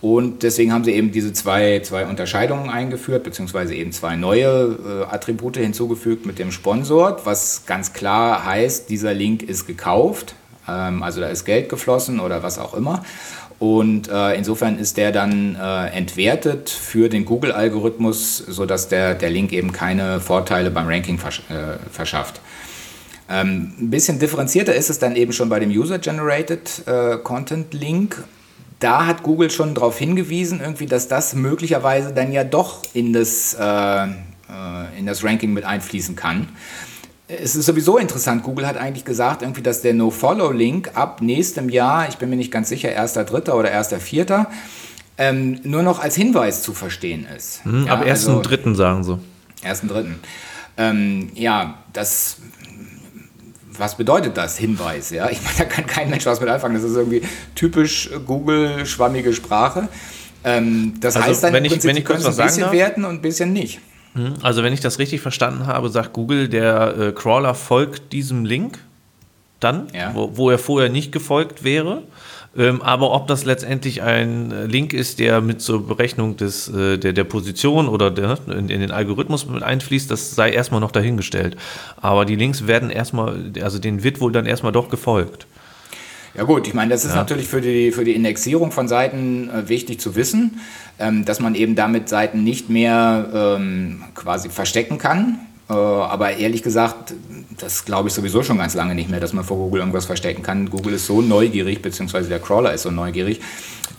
Und 0.00 0.42
deswegen 0.42 0.72
haben 0.72 0.84
sie 0.84 0.92
eben 0.92 1.12
diese 1.12 1.32
zwei, 1.34 1.80
zwei 1.80 2.06
Unterscheidungen 2.06 2.70
eingeführt, 2.70 3.22
beziehungsweise 3.22 3.74
eben 3.74 3.92
zwei 3.92 4.16
neue 4.16 4.78
äh, 5.08 5.14
Attribute 5.14 5.58
hinzugefügt 5.58 6.24
mit 6.24 6.38
dem 6.38 6.52
Sponsor, 6.52 7.20
was 7.24 7.66
ganz 7.66 7.92
klar 7.92 8.44
heißt, 8.46 8.88
dieser 8.88 9.12
Link 9.12 9.42
ist 9.42 9.66
gekauft, 9.66 10.34
ähm, 10.66 11.02
also 11.02 11.20
da 11.20 11.28
ist 11.28 11.44
Geld 11.44 11.68
geflossen 11.68 12.18
oder 12.18 12.42
was 12.42 12.58
auch 12.58 12.72
immer. 12.72 13.04
Und 13.58 14.08
äh, 14.08 14.36
insofern 14.36 14.78
ist 14.78 14.96
der 14.96 15.12
dann 15.12 15.54
äh, 15.54 15.88
entwertet 15.88 16.70
für 16.70 17.10
den 17.10 17.26
Google-Algorithmus, 17.26 18.38
sodass 18.38 18.88
der, 18.88 19.14
der 19.14 19.28
Link 19.28 19.52
eben 19.52 19.70
keine 19.70 20.18
Vorteile 20.18 20.70
beim 20.70 20.86
Ranking 20.86 21.18
versch 21.18 21.42
äh, 21.50 21.76
verschafft. 21.92 22.40
Ähm, 23.28 23.74
ein 23.78 23.90
bisschen 23.90 24.18
differenzierter 24.18 24.74
ist 24.74 24.88
es 24.88 24.98
dann 24.98 25.14
eben 25.14 25.34
schon 25.34 25.50
bei 25.50 25.60
dem 25.60 25.68
User-Generated 25.68 26.86
äh, 26.86 27.18
Content 27.18 27.74
Link 27.74 28.24
da 28.80 29.06
hat 29.06 29.22
Google 29.22 29.50
schon 29.50 29.74
darauf 29.74 29.98
hingewiesen, 29.98 30.60
irgendwie, 30.60 30.86
dass 30.86 31.06
das 31.06 31.34
möglicherweise 31.34 32.12
dann 32.12 32.32
ja 32.32 32.44
doch 32.44 32.82
in 32.94 33.12
das, 33.12 33.54
äh, 33.54 34.04
äh, 34.04 34.08
in 34.98 35.06
das 35.06 35.22
Ranking 35.22 35.52
mit 35.52 35.64
einfließen 35.64 36.16
kann. 36.16 36.48
Es 37.28 37.54
ist 37.54 37.66
sowieso 37.66 37.96
interessant, 37.98 38.42
Google 38.42 38.66
hat 38.66 38.76
eigentlich 38.76 39.04
gesagt, 39.04 39.42
irgendwie, 39.42 39.62
dass 39.62 39.82
der 39.82 39.94
No-Follow-Link 39.94 40.92
ab 40.94 41.22
nächstem 41.22 41.68
Jahr, 41.68 42.08
ich 42.08 42.16
bin 42.16 42.28
mir 42.28 42.36
nicht 42.36 42.50
ganz 42.50 42.68
sicher, 42.70 42.88
1.3. 42.88 43.52
oder 43.52 43.70
1.4., 43.70 44.46
ähm, 45.18 45.60
nur 45.62 45.82
noch 45.82 46.00
als 46.00 46.16
Hinweis 46.16 46.62
zu 46.62 46.72
verstehen 46.72 47.26
ist. 47.36 47.62
Hm, 47.64 47.86
ja, 47.86 47.92
ab 47.92 48.04
1.3. 48.04 48.08
Also, 48.08 48.74
sagen 48.74 49.04
sie. 49.04 49.18
1.3. 49.62 50.06
Ähm, 50.78 51.30
ja, 51.34 51.78
das 51.92 52.38
was 53.80 53.96
bedeutet 53.96 54.36
das, 54.36 54.58
Hinweis? 54.58 55.10
Ja? 55.10 55.28
Ich 55.30 55.42
meine, 55.42 55.56
da 55.58 55.64
kann 55.64 55.86
kein 55.86 56.10
Mensch 56.10 56.26
was 56.26 56.40
mit 56.40 56.48
anfangen. 56.48 56.74
Das 56.74 56.84
ist 56.84 56.96
irgendwie 56.96 57.22
typisch 57.54 58.10
Google-schwammige 58.26 59.32
Sprache. 59.32 59.88
Ähm, 60.44 60.94
das 61.00 61.16
also, 61.16 61.28
heißt 61.28 61.44
dann, 61.44 61.52
wenn 61.52 61.64
ich, 61.64 61.82
wenn 61.82 61.96
ich 61.96 62.04
kurz 62.04 62.24
was 62.24 62.38
ein 62.38 62.46
bisschen 62.46 62.72
werten 62.72 63.04
und 63.04 63.16
ein 63.16 63.22
bisschen 63.22 63.52
nicht. 63.52 63.80
Mhm. 64.14 64.34
Also 64.42 64.62
wenn 64.62 64.72
ich 64.72 64.80
das 64.80 64.98
richtig 64.98 65.20
verstanden 65.20 65.66
habe, 65.66 65.88
sagt 65.88 66.12
Google, 66.12 66.48
der 66.48 66.96
äh, 66.96 67.12
Crawler 67.12 67.54
folgt 67.54 68.12
diesem 68.12 68.44
Link 68.44 68.78
dann, 69.60 69.88
ja. 69.94 70.14
wo, 70.14 70.36
wo 70.36 70.50
er 70.50 70.58
vorher 70.58 70.88
nicht 70.88 71.12
gefolgt 71.12 71.64
wäre. 71.64 72.02
Ähm, 72.56 72.82
aber 72.82 73.12
ob 73.12 73.28
das 73.28 73.44
letztendlich 73.44 74.02
ein 74.02 74.50
äh, 74.50 74.66
Link 74.66 74.92
ist, 74.92 75.20
der 75.20 75.40
mit 75.40 75.60
zur 75.60 75.86
Berechnung 75.86 76.36
des, 76.36 76.68
äh, 76.68 76.98
der, 76.98 77.12
der 77.12 77.24
Position 77.24 77.88
oder 77.88 78.10
der, 78.10 78.38
in, 78.48 78.68
in, 78.68 78.80
den 78.80 78.90
Algorithmus 78.90 79.46
mit 79.46 79.62
einfließt, 79.62 80.10
das 80.10 80.34
sei 80.34 80.50
erstmal 80.50 80.80
noch 80.80 80.90
dahingestellt. 80.90 81.56
Aber 82.00 82.24
die 82.24 82.34
Links 82.34 82.66
werden 82.66 82.90
erstmal, 82.90 83.52
also 83.62 83.78
denen 83.78 84.02
wird 84.02 84.20
wohl 84.20 84.32
dann 84.32 84.46
erstmal 84.46 84.72
doch 84.72 84.88
gefolgt. 84.88 85.46
Ja 86.34 86.44
gut, 86.44 86.66
ich 86.66 86.74
meine, 86.74 86.90
das 86.90 87.04
ist 87.04 87.12
ja. 87.12 87.16
natürlich 87.18 87.46
für 87.46 87.60
die, 87.60 87.92
für 87.92 88.04
die 88.04 88.14
Indexierung 88.14 88.72
von 88.72 88.88
Seiten 88.88 89.48
äh, 89.50 89.68
wichtig 89.68 90.00
zu 90.00 90.16
wissen, 90.16 90.60
ähm, 90.98 91.24
dass 91.24 91.38
man 91.38 91.54
eben 91.54 91.76
damit 91.76 92.08
Seiten 92.08 92.42
nicht 92.42 92.68
mehr 92.68 93.28
ähm, 93.32 94.04
quasi 94.14 94.48
verstecken 94.48 94.98
kann. 94.98 95.38
Äh, 95.70 95.72
aber 95.72 96.36
ehrlich 96.36 96.62
gesagt, 96.62 97.14
das 97.58 97.84
glaube 97.84 98.08
ich 98.08 98.14
sowieso 98.14 98.42
schon 98.42 98.58
ganz 98.58 98.74
lange 98.74 98.94
nicht 98.94 99.08
mehr, 99.08 99.20
dass 99.20 99.32
man 99.32 99.44
vor 99.44 99.56
Google 99.56 99.80
irgendwas 99.80 100.06
verstecken 100.06 100.42
kann. 100.42 100.68
Google 100.68 100.94
ist 100.94 101.06
so 101.06 101.22
neugierig, 101.22 101.80
beziehungsweise 101.80 102.28
der 102.28 102.40
Crawler 102.40 102.74
ist 102.74 102.82
so 102.82 102.90
neugierig. 102.90 103.40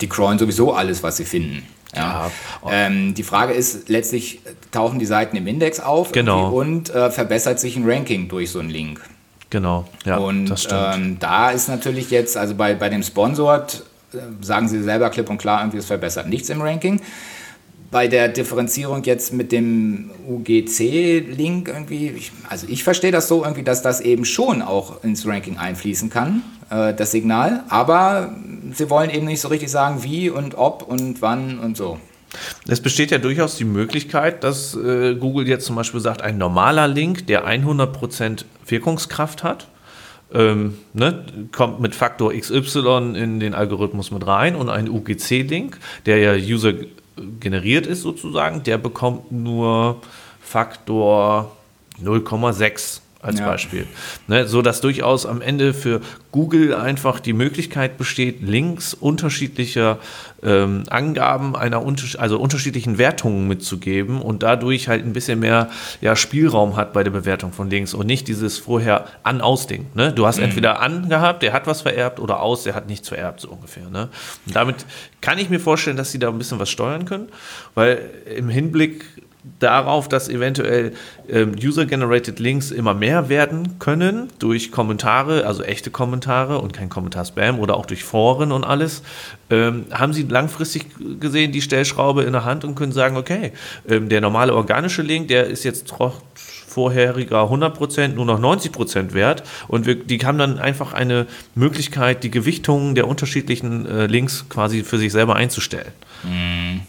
Die 0.00 0.08
crawlen 0.08 0.38
sowieso 0.38 0.74
alles, 0.74 1.02
was 1.02 1.16
sie 1.16 1.24
finden. 1.24 1.62
Ja. 1.94 2.30
ja. 2.64 2.70
Ähm, 2.70 3.14
die 3.14 3.22
Frage 3.22 3.52
ist 3.52 3.88
letztlich, 3.88 4.40
tauchen 4.70 4.98
die 4.98 5.06
Seiten 5.06 5.36
im 5.36 5.46
Index 5.46 5.80
auf 5.80 6.12
genau. 6.12 6.50
und 6.50 6.90
äh, 6.90 7.10
verbessert 7.10 7.60
sich 7.60 7.76
ein 7.76 7.88
Ranking 7.88 8.28
durch 8.28 8.50
so 8.50 8.58
einen 8.58 8.70
Link. 8.70 9.00
Genau, 9.50 9.86
ja, 10.06 10.16
und 10.16 10.46
das 10.46 10.62
stimmt. 10.62 10.94
Ähm, 10.94 11.16
da 11.20 11.50
ist 11.50 11.68
natürlich 11.68 12.10
jetzt, 12.10 12.38
also 12.38 12.54
bei, 12.54 12.74
bei 12.74 12.88
dem 12.88 13.02
Sponsored, 13.02 13.82
äh, 14.14 14.16
sagen 14.40 14.68
sie 14.68 14.82
selber 14.82 15.10
klipp 15.10 15.28
und 15.28 15.38
klar, 15.38 15.60
irgendwie 15.60 15.78
es 15.78 15.86
verbessert 15.86 16.26
nichts 16.26 16.48
im 16.48 16.62
Ranking 16.62 17.00
bei 17.92 18.08
der 18.08 18.28
Differenzierung 18.28 19.04
jetzt 19.04 19.32
mit 19.34 19.52
dem 19.52 20.10
UGC-Link 20.26 21.68
irgendwie, 21.68 22.08
ich, 22.08 22.32
also 22.48 22.66
ich 22.68 22.82
verstehe 22.82 23.12
das 23.12 23.28
so 23.28 23.44
irgendwie, 23.44 23.62
dass 23.62 23.82
das 23.82 24.00
eben 24.00 24.24
schon 24.24 24.62
auch 24.62 25.04
ins 25.04 25.26
Ranking 25.26 25.58
einfließen 25.58 26.08
kann, 26.08 26.42
äh, 26.70 26.94
das 26.94 27.12
Signal, 27.12 27.62
aber 27.68 28.34
sie 28.72 28.88
wollen 28.88 29.10
eben 29.10 29.26
nicht 29.26 29.42
so 29.42 29.48
richtig 29.48 29.70
sagen, 29.70 30.02
wie 30.02 30.30
und 30.30 30.56
ob 30.56 30.82
und 30.82 31.20
wann 31.20 31.58
und 31.58 31.76
so. 31.76 32.00
Es 32.66 32.80
besteht 32.80 33.10
ja 33.10 33.18
durchaus 33.18 33.56
die 33.56 33.64
Möglichkeit, 33.64 34.42
dass 34.42 34.74
äh, 34.74 35.14
Google 35.14 35.46
jetzt 35.46 35.66
zum 35.66 35.76
Beispiel 35.76 36.00
sagt, 36.00 36.22
ein 36.22 36.38
normaler 36.38 36.88
Link, 36.88 37.26
der 37.26 37.46
100% 37.46 38.46
Wirkungskraft 38.66 39.44
hat, 39.44 39.68
ähm, 40.32 40.78
ne, 40.94 41.26
kommt 41.52 41.80
mit 41.80 41.94
Faktor 41.94 42.32
XY 42.32 43.12
in 43.16 43.38
den 43.38 43.52
Algorithmus 43.52 44.10
mit 44.10 44.26
rein 44.26 44.56
und 44.56 44.70
ein 44.70 44.88
UGC-Link, 44.88 45.78
der 46.06 46.16
ja 46.18 46.32
User 46.32 46.72
generiert 47.40 47.86
ist 47.86 48.02
sozusagen, 48.02 48.62
der 48.62 48.78
bekommt 48.78 49.32
nur 49.32 50.00
Faktor 50.40 51.56
0,6 52.02 53.00
als 53.22 53.38
ja. 53.38 53.46
Beispiel. 53.46 53.86
Ne, 54.26 54.46
so 54.46 54.62
dass 54.62 54.80
durchaus 54.80 55.26
am 55.26 55.40
Ende 55.40 55.74
für 55.74 56.00
Google 56.32 56.74
einfach 56.74 57.20
die 57.20 57.32
Möglichkeit 57.32 57.96
besteht, 57.96 58.42
Links 58.42 58.94
unterschiedlicher 58.94 59.98
ähm, 60.42 60.82
Angaben 60.90 61.54
einer 61.54 61.84
also 62.18 62.40
unterschiedlichen 62.40 62.98
Wertungen 62.98 63.46
mitzugeben 63.46 64.20
und 64.20 64.42
dadurch 64.42 64.88
halt 64.88 65.04
ein 65.04 65.12
bisschen 65.12 65.38
mehr 65.38 65.70
ja, 66.00 66.16
Spielraum 66.16 66.76
hat 66.76 66.92
bei 66.92 67.04
der 67.04 67.12
Bewertung 67.12 67.52
von 67.52 67.70
Links 67.70 67.94
und 67.94 68.06
nicht 68.06 68.26
dieses 68.26 68.58
vorher 68.58 69.06
an-aus-Ding. 69.22 69.86
Ne? 69.94 70.12
Du 70.12 70.26
hast 70.26 70.38
mhm. 70.38 70.44
entweder 70.44 70.80
an 70.80 71.08
gehabt, 71.08 71.44
der 71.44 71.52
hat 71.52 71.68
was 71.68 71.82
vererbt 71.82 72.18
oder 72.18 72.40
aus, 72.40 72.64
der 72.64 72.74
hat 72.74 72.88
nichts 72.88 73.08
vererbt, 73.08 73.40
so 73.40 73.50
ungefähr. 73.50 73.88
Ne? 73.88 74.08
Und 74.46 74.56
damit 74.56 74.84
kann 75.20 75.38
ich 75.38 75.48
mir 75.48 75.60
vorstellen, 75.60 75.96
dass 75.96 76.10
sie 76.10 76.18
da 76.18 76.28
ein 76.28 76.38
bisschen 76.38 76.58
was 76.58 76.70
steuern 76.70 77.04
können, 77.04 77.28
weil 77.74 78.10
im 78.36 78.48
Hinblick 78.48 79.04
darauf, 79.58 80.08
dass 80.08 80.28
eventuell 80.28 80.92
ähm, 81.28 81.54
User-Generated 81.60 82.38
Links 82.38 82.70
immer 82.70 82.94
mehr 82.94 83.28
werden 83.28 83.78
können 83.78 84.28
durch 84.38 84.70
Kommentare, 84.70 85.46
also 85.46 85.62
echte 85.62 85.90
Kommentare 85.90 86.58
und 86.58 86.72
kein 86.72 86.88
Kommentar-Spam 86.88 87.58
oder 87.58 87.76
auch 87.76 87.86
durch 87.86 88.04
Foren 88.04 88.52
und 88.52 88.64
alles, 88.64 89.02
ähm, 89.50 89.86
haben 89.92 90.12
sie 90.12 90.22
langfristig 90.22 90.86
gesehen 91.20 91.50
die 91.52 91.62
Stellschraube 91.62 92.22
in 92.22 92.32
der 92.32 92.44
Hand 92.44 92.64
und 92.64 92.76
können 92.76 92.92
sagen, 92.92 93.16
okay, 93.16 93.52
ähm, 93.88 94.08
der 94.08 94.20
normale 94.20 94.54
organische 94.54 95.02
Link, 95.02 95.28
der 95.28 95.46
ist 95.46 95.64
jetzt 95.64 95.88
trotz 95.88 96.22
vorheriger 96.72 97.42
100% 97.50 98.08
nur 98.08 98.24
noch 98.24 98.40
90% 98.40 99.12
wert 99.12 99.42
und 99.68 99.86
wir, 99.86 99.96
die 99.96 100.18
haben 100.24 100.38
dann 100.38 100.58
einfach 100.58 100.92
eine 100.92 101.26
Möglichkeit, 101.54 102.24
die 102.24 102.30
Gewichtungen 102.30 102.94
der 102.94 103.08
unterschiedlichen 103.08 103.86
äh, 103.86 104.06
Links 104.06 104.46
quasi 104.48 104.82
für 104.82 104.98
sich 104.98 105.12
selber 105.12 105.36
einzustellen. 105.36 105.92
Mhm. 106.22 106.80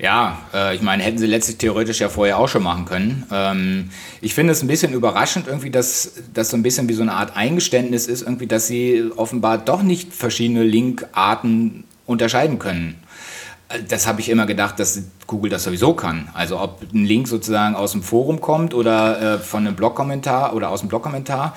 Ja, 0.00 0.38
äh, 0.54 0.74
ich 0.74 0.80
meine, 0.80 1.02
hätten 1.02 1.18
sie 1.18 1.26
letztlich 1.26 1.58
theoretisch 1.58 2.00
ja 2.00 2.08
vorher 2.08 2.38
auch 2.38 2.48
schon 2.48 2.62
machen 2.62 2.86
können. 2.86 3.26
Ähm, 3.30 3.90
ich 4.22 4.32
finde 4.34 4.52
es 4.52 4.62
ein 4.62 4.66
bisschen 4.66 4.94
überraschend 4.94 5.46
irgendwie, 5.46 5.70
dass 5.70 6.12
das 6.32 6.48
so 6.48 6.56
ein 6.56 6.62
bisschen 6.62 6.88
wie 6.88 6.94
so 6.94 7.02
eine 7.02 7.12
Art 7.12 7.36
Eingeständnis 7.36 8.06
ist, 8.06 8.22
irgendwie, 8.22 8.46
dass 8.46 8.66
sie 8.66 9.10
offenbar 9.16 9.58
doch 9.58 9.82
nicht 9.82 10.14
verschiedene 10.14 10.62
Linkarten 10.62 11.84
unterscheiden 12.06 12.58
können. 12.58 12.96
Äh, 13.68 13.80
das 13.88 14.06
habe 14.06 14.20
ich 14.20 14.30
immer 14.30 14.46
gedacht, 14.46 14.80
dass 14.80 15.02
Google 15.26 15.50
das 15.50 15.64
sowieso 15.64 15.92
kann. 15.92 16.30
Also 16.32 16.58
ob 16.58 16.80
ein 16.94 17.04
Link 17.04 17.28
sozusagen 17.28 17.74
aus 17.74 17.92
dem 17.92 18.02
Forum 18.02 18.40
kommt 18.40 18.72
oder 18.72 19.34
äh, 19.34 19.38
von 19.38 19.66
einem 19.66 19.76
Blogkommentar 19.76 20.54
oder 20.54 20.70
aus 20.70 20.80
dem 20.80 20.88
Blogkommentar 20.88 21.54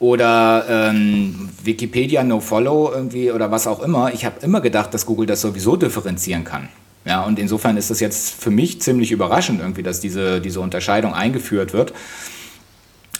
oder 0.00 0.64
ähm, 0.68 1.48
Wikipedia 1.62 2.24
No 2.24 2.40
Follow 2.40 2.90
irgendwie 2.92 3.30
oder 3.30 3.52
was 3.52 3.68
auch 3.68 3.80
immer. 3.80 4.12
Ich 4.12 4.24
habe 4.24 4.40
immer 4.42 4.60
gedacht, 4.60 4.92
dass 4.94 5.06
Google 5.06 5.26
das 5.26 5.40
sowieso 5.42 5.76
differenzieren 5.76 6.42
kann. 6.42 6.68
Ja, 7.04 7.22
und 7.22 7.38
insofern 7.38 7.76
ist 7.76 7.90
es 7.90 8.00
jetzt 8.00 8.34
für 8.34 8.50
mich 8.50 8.82
ziemlich 8.82 9.12
überraschend 9.12 9.60
irgendwie, 9.60 9.82
dass 9.82 10.00
diese, 10.00 10.40
diese 10.40 10.60
Unterscheidung 10.60 11.14
eingeführt 11.14 11.72
wird. 11.72 11.92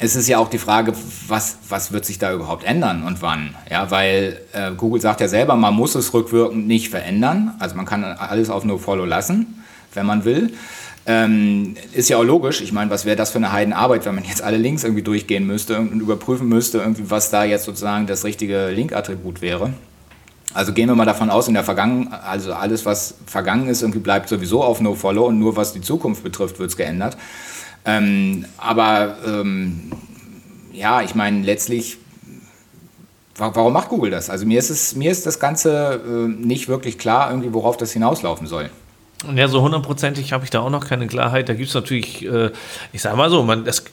Es 0.01 0.15
ist 0.15 0.29
ja 0.29 0.39
auch 0.39 0.49
die 0.49 0.59
Frage, 0.59 0.93
was, 1.27 1.59
was 1.69 1.91
wird 1.91 2.05
sich 2.05 2.19
da 2.19 2.33
überhaupt 2.33 2.65
ändern 2.65 3.03
und 3.03 3.21
wann? 3.21 3.55
Ja, 3.69 3.91
weil 3.91 4.41
äh, 4.53 4.71
Google 4.73 5.01
sagt 5.01 5.21
ja 5.21 5.27
selber, 5.27 5.57
man 5.57 5.75
muss 5.75 5.95
es 5.95 6.15
rückwirkend 6.15 6.69
nicht 6.69 6.91
verändern. 6.91 7.55
Also 7.59 7.75
man 7.75 7.85
kann 7.85 8.05
alles 8.05 8.49
auf 8.49 8.65
No-Follow 8.65 9.05
lassen, 9.05 9.65
wenn 9.95 10.07
man 10.07 10.25
will. 10.25 10.53
Ähm, 11.07 11.75
ist 11.95 12.11
ja 12.11 12.19
auch 12.19 12.23
logisch. 12.23 12.61
Ich 12.61 12.71
meine, 12.71 12.91
was 12.91 13.07
wäre 13.07 13.17
das 13.17 13.31
für 13.31 13.39
eine 13.39 13.51
Heidenarbeit, 13.51 14.05
wenn 14.05 14.15
man 14.15 14.25
jetzt 14.25 14.43
alle 14.43 14.59
Links 14.59 14.85
irgendwie 14.85 15.03
durchgehen 15.03 15.47
müsste 15.47 15.79
und 15.79 16.01
überprüfen 16.01 16.47
müsste, 16.49 16.79
irgendwie, 16.79 17.11
was 17.11 17.31
da 17.31 17.45
jetzt 17.45 17.65
sozusagen 17.65 18.07
das 18.07 18.25
richtige 18.25 18.69
Link-Attribut 18.69 19.41
wäre. 19.41 19.73
Also 20.59 20.73
gehen 20.73 20.89
wir 20.89 20.97
mal 20.97 21.05
davon 21.05 21.31
aus, 21.31 21.47
in 21.47 21.55
der 21.55 21.63
Vergangenheit, 21.63 22.21
also 22.25 22.53
alles, 22.53 22.85
was 22.85 23.15
vergangen 23.27 23.69
ist, 23.69 23.83
irgendwie 23.83 24.01
bleibt 24.01 24.29
sowieso 24.29 24.65
auf 24.65 24.81
No-Follow 24.81 25.25
und 25.25 25.39
nur 25.39 25.55
was 25.55 25.73
die 25.73 25.81
Zukunft 25.81 26.25
betrifft, 26.25 26.59
wird 26.59 26.71
es 26.71 26.77
geändert. 26.77 27.17
Ähm, 27.85 28.45
aber 28.57 29.19
ähm, 29.25 29.93
ja, 30.73 31.01
ich 31.03 31.15
meine, 31.15 31.45
letztlich, 31.45 31.99
warum 33.37 33.73
macht 33.73 33.89
Google 33.89 34.11
das? 34.11 34.31
Also 34.31 34.47
mir 34.47 34.59
ist, 34.59 34.71
es, 34.71 34.97
mir 34.97 35.13
ist 35.13 35.27
das 35.27 35.39
Ganze 35.39 36.01
äh, 36.05 36.27
nicht 36.27 36.67
wirklich 36.67 36.99
klar, 36.99 37.31
irgendwie, 37.31 37.55
worauf 37.55 37.77
das 37.77 37.93
hinauslaufen 37.93 38.49
soll. 38.49 38.69
Ja, 39.37 39.47
so 39.47 39.63
hundertprozentig 39.63 40.33
habe 40.33 40.43
ich 40.43 40.51
da 40.51 40.59
auch 40.59 40.71
noch 40.71 40.89
keine 40.89 41.07
Klarheit. 41.07 41.49
Da 41.49 41.55
gibt 41.55 41.69
es 41.69 41.75
natürlich, 41.75 42.27
äh, 42.27 42.51
ich 42.93 43.01
sage 43.01 43.17
mal 43.17 43.31
so, 43.31 43.45
man, 43.45 43.65
das, 43.65 43.85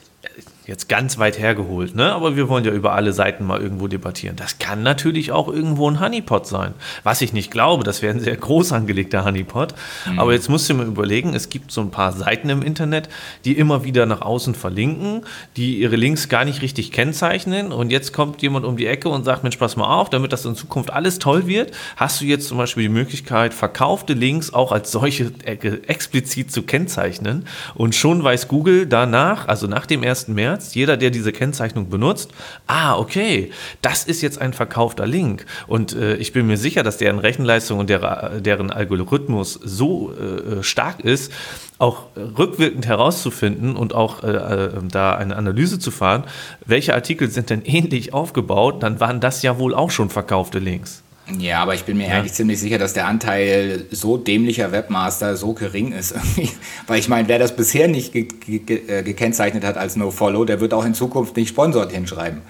jetzt 0.66 0.88
ganz 0.88 1.18
weit 1.18 1.38
hergeholt, 1.38 1.94
ne? 1.94 2.12
aber 2.12 2.36
wir 2.36 2.48
wollen 2.48 2.64
ja 2.64 2.72
über 2.72 2.92
alle 2.92 3.12
Seiten 3.12 3.44
mal 3.44 3.60
irgendwo 3.60 3.86
debattieren. 3.86 4.34
Das 4.36 4.58
kann 4.58 4.82
natürlich 4.82 5.30
auch 5.30 5.48
irgendwo 5.48 5.88
ein 5.88 6.00
Honeypot 6.00 6.46
sein. 6.46 6.74
Was 7.04 7.20
ich 7.20 7.32
nicht 7.32 7.52
glaube, 7.52 7.84
das 7.84 8.02
wäre 8.02 8.12
ein 8.14 8.20
sehr 8.20 8.36
groß 8.36 8.72
angelegter 8.72 9.24
Honeypot. 9.24 9.74
Mhm. 10.10 10.18
Aber 10.18 10.32
jetzt 10.32 10.48
musst 10.48 10.68
du 10.68 10.74
mir 10.74 10.82
überlegen, 10.82 11.34
es 11.34 11.50
gibt 11.50 11.70
so 11.70 11.80
ein 11.80 11.90
paar 11.90 12.12
Seiten 12.12 12.48
im 12.48 12.62
Internet, 12.62 13.08
die 13.44 13.56
immer 13.56 13.84
wieder 13.84 14.06
nach 14.06 14.22
außen 14.22 14.54
verlinken, 14.54 15.22
die 15.56 15.78
ihre 15.78 15.96
Links 15.96 16.28
gar 16.28 16.44
nicht 16.44 16.62
richtig 16.62 16.90
kennzeichnen. 16.90 17.72
Und 17.72 17.90
jetzt 17.90 18.12
kommt 18.12 18.42
jemand 18.42 18.66
um 18.66 18.76
die 18.76 18.86
Ecke 18.86 19.08
und 19.08 19.24
sagt, 19.24 19.44
Mensch, 19.44 19.56
pass 19.58 19.76
mal 19.76 19.86
auf, 19.86 20.10
damit 20.10 20.32
das 20.32 20.44
in 20.44 20.56
Zukunft 20.56 20.92
alles 20.92 21.20
toll 21.20 21.46
wird, 21.46 21.70
hast 21.96 22.20
du 22.20 22.24
jetzt 22.24 22.48
zum 22.48 22.58
Beispiel 22.58 22.84
die 22.84 22.88
Möglichkeit, 22.88 23.54
verkaufte 23.54 24.14
Links 24.14 24.52
auch 24.52 24.72
als 24.72 24.90
solche 24.90 25.32
explizit 25.44 26.50
zu 26.50 26.62
kennzeichnen. 26.62 27.46
Und 27.74 27.94
schon 27.94 28.24
weiß 28.24 28.48
Google 28.48 28.86
danach, 28.86 29.46
also 29.46 29.68
nach 29.68 29.86
dem 29.86 30.02
1. 30.02 30.28
März, 30.28 30.55
März, 30.56 30.74
jeder, 30.74 30.96
der 30.96 31.10
diese 31.10 31.32
Kennzeichnung 31.32 31.90
benutzt, 31.90 32.30
ah, 32.66 32.96
okay, 32.96 33.50
das 33.82 34.04
ist 34.04 34.22
jetzt 34.22 34.40
ein 34.40 34.52
verkaufter 34.52 35.06
Link. 35.06 35.44
Und 35.66 35.94
äh, 35.94 36.16
ich 36.16 36.32
bin 36.32 36.46
mir 36.46 36.56
sicher, 36.56 36.82
dass 36.82 36.96
deren 36.96 37.18
Rechenleistung 37.18 37.78
und 37.78 37.90
der, 37.90 38.40
deren 38.40 38.70
Algorithmus 38.70 39.60
so 39.62 40.12
äh, 40.14 40.62
stark 40.62 41.00
ist, 41.00 41.30
auch 41.78 42.04
rückwirkend 42.16 42.86
herauszufinden 42.86 43.76
und 43.76 43.94
auch 43.94 44.22
äh, 44.22 44.28
äh, 44.28 44.70
da 44.90 45.14
eine 45.14 45.36
Analyse 45.36 45.78
zu 45.78 45.90
fahren, 45.90 46.24
welche 46.64 46.94
Artikel 46.94 47.30
sind 47.30 47.50
denn 47.50 47.62
ähnlich 47.64 48.14
aufgebaut, 48.14 48.82
dann 48.82 48.98
waren 48.98 49.20
das 49.20 49.42
ja 49.42 49.58
wohl 49.58 49.74
auch 49.74 49.90
schon 49.90 50.08
verkaufte 50.08 50.58
Links. 50.58 51.02
Ja, 51.38 51.62
aber 51.62 51.74
ich 51.74 51.84
bin 51.84 51.96
mir 51.96 52.08
ja. 52.08 52.14
eigentlich 52.14 52.34
ziemlich 52.34 52.60
sicher, 52.60 52.78
dass 52.78 52.92
der 52.92 53.06
Anteil 53.06 53.84
so 53.90 54.16
dämlicher 54.16 54.70
Webmaster 54.70 55.36
so 55.36 55.54
gering 55.54 55.92
ist. 55.92 56.14
Weil 56.86 57.00
ich 57.00 57.08
meine, 57.08 57.26
wer 57.28 57.38
das 57.38 57.56
bisher 57.56 57.88
nicht 57.88 58.12
ge 58.12 58.24
ge 58.24 58.80
äh, 58.86 59.02
gekennzeichnet 59.02 59.64
hat 59.64 59.76
als 59.76 59.96
No-Follow, 59.96 60.44
der 60.44 60.60
wird 60.60 60.72
auch 60.72 60.84
in 60.84 60.94
Zukunft 60.94 61.36
nicht 61.36 61.48
Sponsored 61.48 61.90
hinschreiben. 61.90 62.42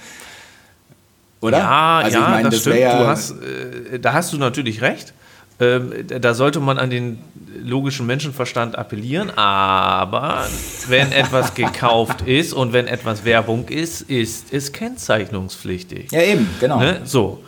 Oder? 1.40 1.58
Ja, 1.58 1.98
also 1.98 2.18
ja, 2.18 2.24
ich 2.24 2.30
meine, 2.30 2.44
das, 2.44 2.54
das 2.54 2.60
stimmt. 2.62 2.78
Ja 2.78 3.06
hast, 3.06 3.30
äh, 3.30 3.98
da 3.98 4.12
hast 4.12 4.32
du 4.32 4.38
natürlich 4.38 4.82
recht. 4.82 5.14
Ähm, 5.58 6.06
da 6.06 6.34
sollte 6.34 6.60
man 6.60 6.76
an 6.76 6.90
den 6.90 7.18
logischen 7.62 8.06
Menschenverstand 8.06 8.76
appellieren, 8.76 9.30
aber 9.36 10.46
wenn 10.88 11.12
etwas 11.12 11.54
gekauft 11.54 12.20
ist 12.26 12.52
und 12.52 12.74
wenn 12.74 12.86
etwas 12.86 13.24
Werbung 13.24 13.66
ist, 13.68 14.02
ist 14.02 14.52
es 14.52 14.72
kennzeichnungspflichtig. 14.72 16.12
Ja, 16.12 16.20
eben, 16.20 16.46
genau. 16.60 16.78
Ne? 16.78 17.00
So. 17.04 17.42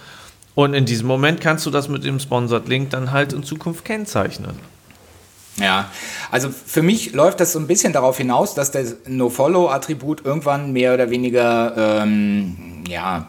Und 0.59 0.75
in 0.75 0.87
diesem 0.87 1.07
Moment 1.07 1.41
kannst 1.41 1.65
du 1.67 1.71
das 1.71 1.89
mit 1.89 2.03
dem 2.03 2.19
Sponsored 2.19 2.67
Link 2.67 2.91
dann 2.91 3.13
halt 3.13 3.33
in 3.33 3.45
Zukunft 3.45 3.85
kennzeichnen. 3.85 4.59
Ja, 5.57 5.89
also 6.33 6.49
für 6.51 6.83
mich 6.83 7.13
läuft 7.13 7.39
das 7.39 7.53
so 7.53 7.61
ein 7.61 7.69
bisschen 7.69 7.93
darauf 7.93 8.17
hinaus, 8.17 8.57
dass 8.57 8.73
der 8.73 8.85
No-Follow-Attribut 9.07 10.25
irgendwann 10.25 10.73
mehr 10.73 10.95
oder 10.95 11.11
weniger, 11.11 12.03
ähm, 12.03 12.83
ja, 12.89 13.29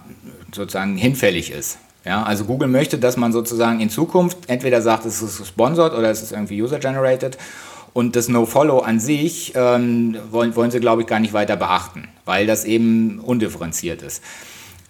sozusagen 0.56 0.98
hinfällig 0.98 1.52
ist. 1.52 1.78
Ja, 2.04 2.24
also 2.24 2.46
Google 2.46 2.68
möchte, 2.68 2.98
dass 2.98 3.16
man 3.16 3.32
sozusagen 3.32 3.80
in 3.80 3.92
Zukunft 3.92 4.40
entweder 4.48 4.82
sagt, 4.82 5.06
es 5.06 5.22
ist 5.22 5.46
sponsored 5.46 5.94
oder 5.94 6.10
es 6.10 6.24
ist 6.24 6.32
irgendwie 6.32 6.60
user-generated 6.60 7.38
Und 7.94 8.16
das 8.16 8.28
No-Follow 8.28 8.80
an 8.80 9.00
sich 9.00 9.54
ähm, 9.54 10.18
wollen, 10.32 10.56
wollen 10.56 10.72
sie, 10.72 10.80
glaube 10.80 11.04
ich, 11.04 11.08
gar 11.08 11.20
nicht 11.20 11.34
weiter 11.34 11.58
beachten, 11.58 12.08
weil 12.26 12.48
das 12.48 12.66
eben 12.66 13.20
undifferenziert 13.20 14.02
ist. 14.02 14.24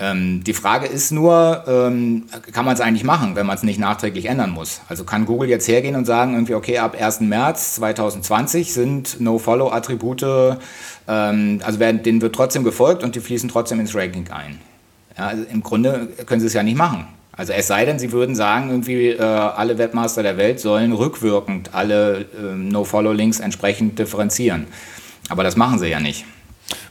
Ähm, 0.01 0.43
die 0.45 0.53
Frage 0.53 0.87
ist 0.87 1.11
nur, 1.11 1.63
ähm, 1.67 2.25
kann 2.53 2.63
man 2.63 2.73
es 2.73 2.79
eigentlich 2.79 3.03
machen, 3.03 3.35
wenn 3.35 3.45
man 3.45 3.57
es 3.57 3.63
nicht 3.63 3.79
nachträglich 3.79 4.27
ändern 4.27 4.51
muss? 4.51 4.79
Also 4.87 5.03
kann 5.03 5.25
Google 5.25 5.49
jetzt 5.49 5.67
hergehen 5.67 5.95
und 5.95 6.05
sagen, 6.05 6.33
irgendwie, 6.33 6.53
okay, 6.53 6.77
ab 6.77 6.95
1. 6.99 7.21
März 7.21 7.75
2020 7.75 8.73
sind 8.73 9.19
No-Follow-Attribute, 9.19 10.57
ähm, 11.07 11.59
also 11.65 11.79
werden, 11.79 12.01
denen 12.01 12.21
wird 12.21 12.33
trotzdem 12.33 12.63
gefolgt 12.63 13.03
und 13.03 13.15
die 13.15 13.19
fließen 13.19 13.49
trotzdem 13.49 13.81
ins 13.81 13.93
Ranking 13.93 14.29
ein. 14.29 14.59
Ja, 15.17 15.27
also 15.27 15.43
Im 15.51 15.61
Grunde 15.61 16.07
können 16.25 16.39
sie 16.39 16.47
es 16.47 16.53
ja 16.53 16.63
nicht 16.63 16.77
machen. 16.77 17.05
Also 17.33 17.53
es 17.53 17.67
sei 17.67 17.85
denn, 17.85 17.99
sie 17.99 18.11
würden 18.11 18.35
sagen, 18.35 18.69
irgendwie 18.69 19.09
äh, 19.09 19.21
alle 19.21 19.77
Webmaster 19.77 20.23
der 20.23 20.37
Welt 20.37 20.61
sollen 20.61 20.93
rückwirkend 20.93 21.73
alle 21.73 22.21
äh, 22.21 22.55
No-Follow-Links 22.55 23.39
entsprechend 23.41 23.99
differenzieren. 23.99 24.67
Aber 25.29 25.43
das 25.43 25.57
machen 25.57 25.77
sie 25.79 25.87
ja 25.87 25.99
nicht. 25.99 26.25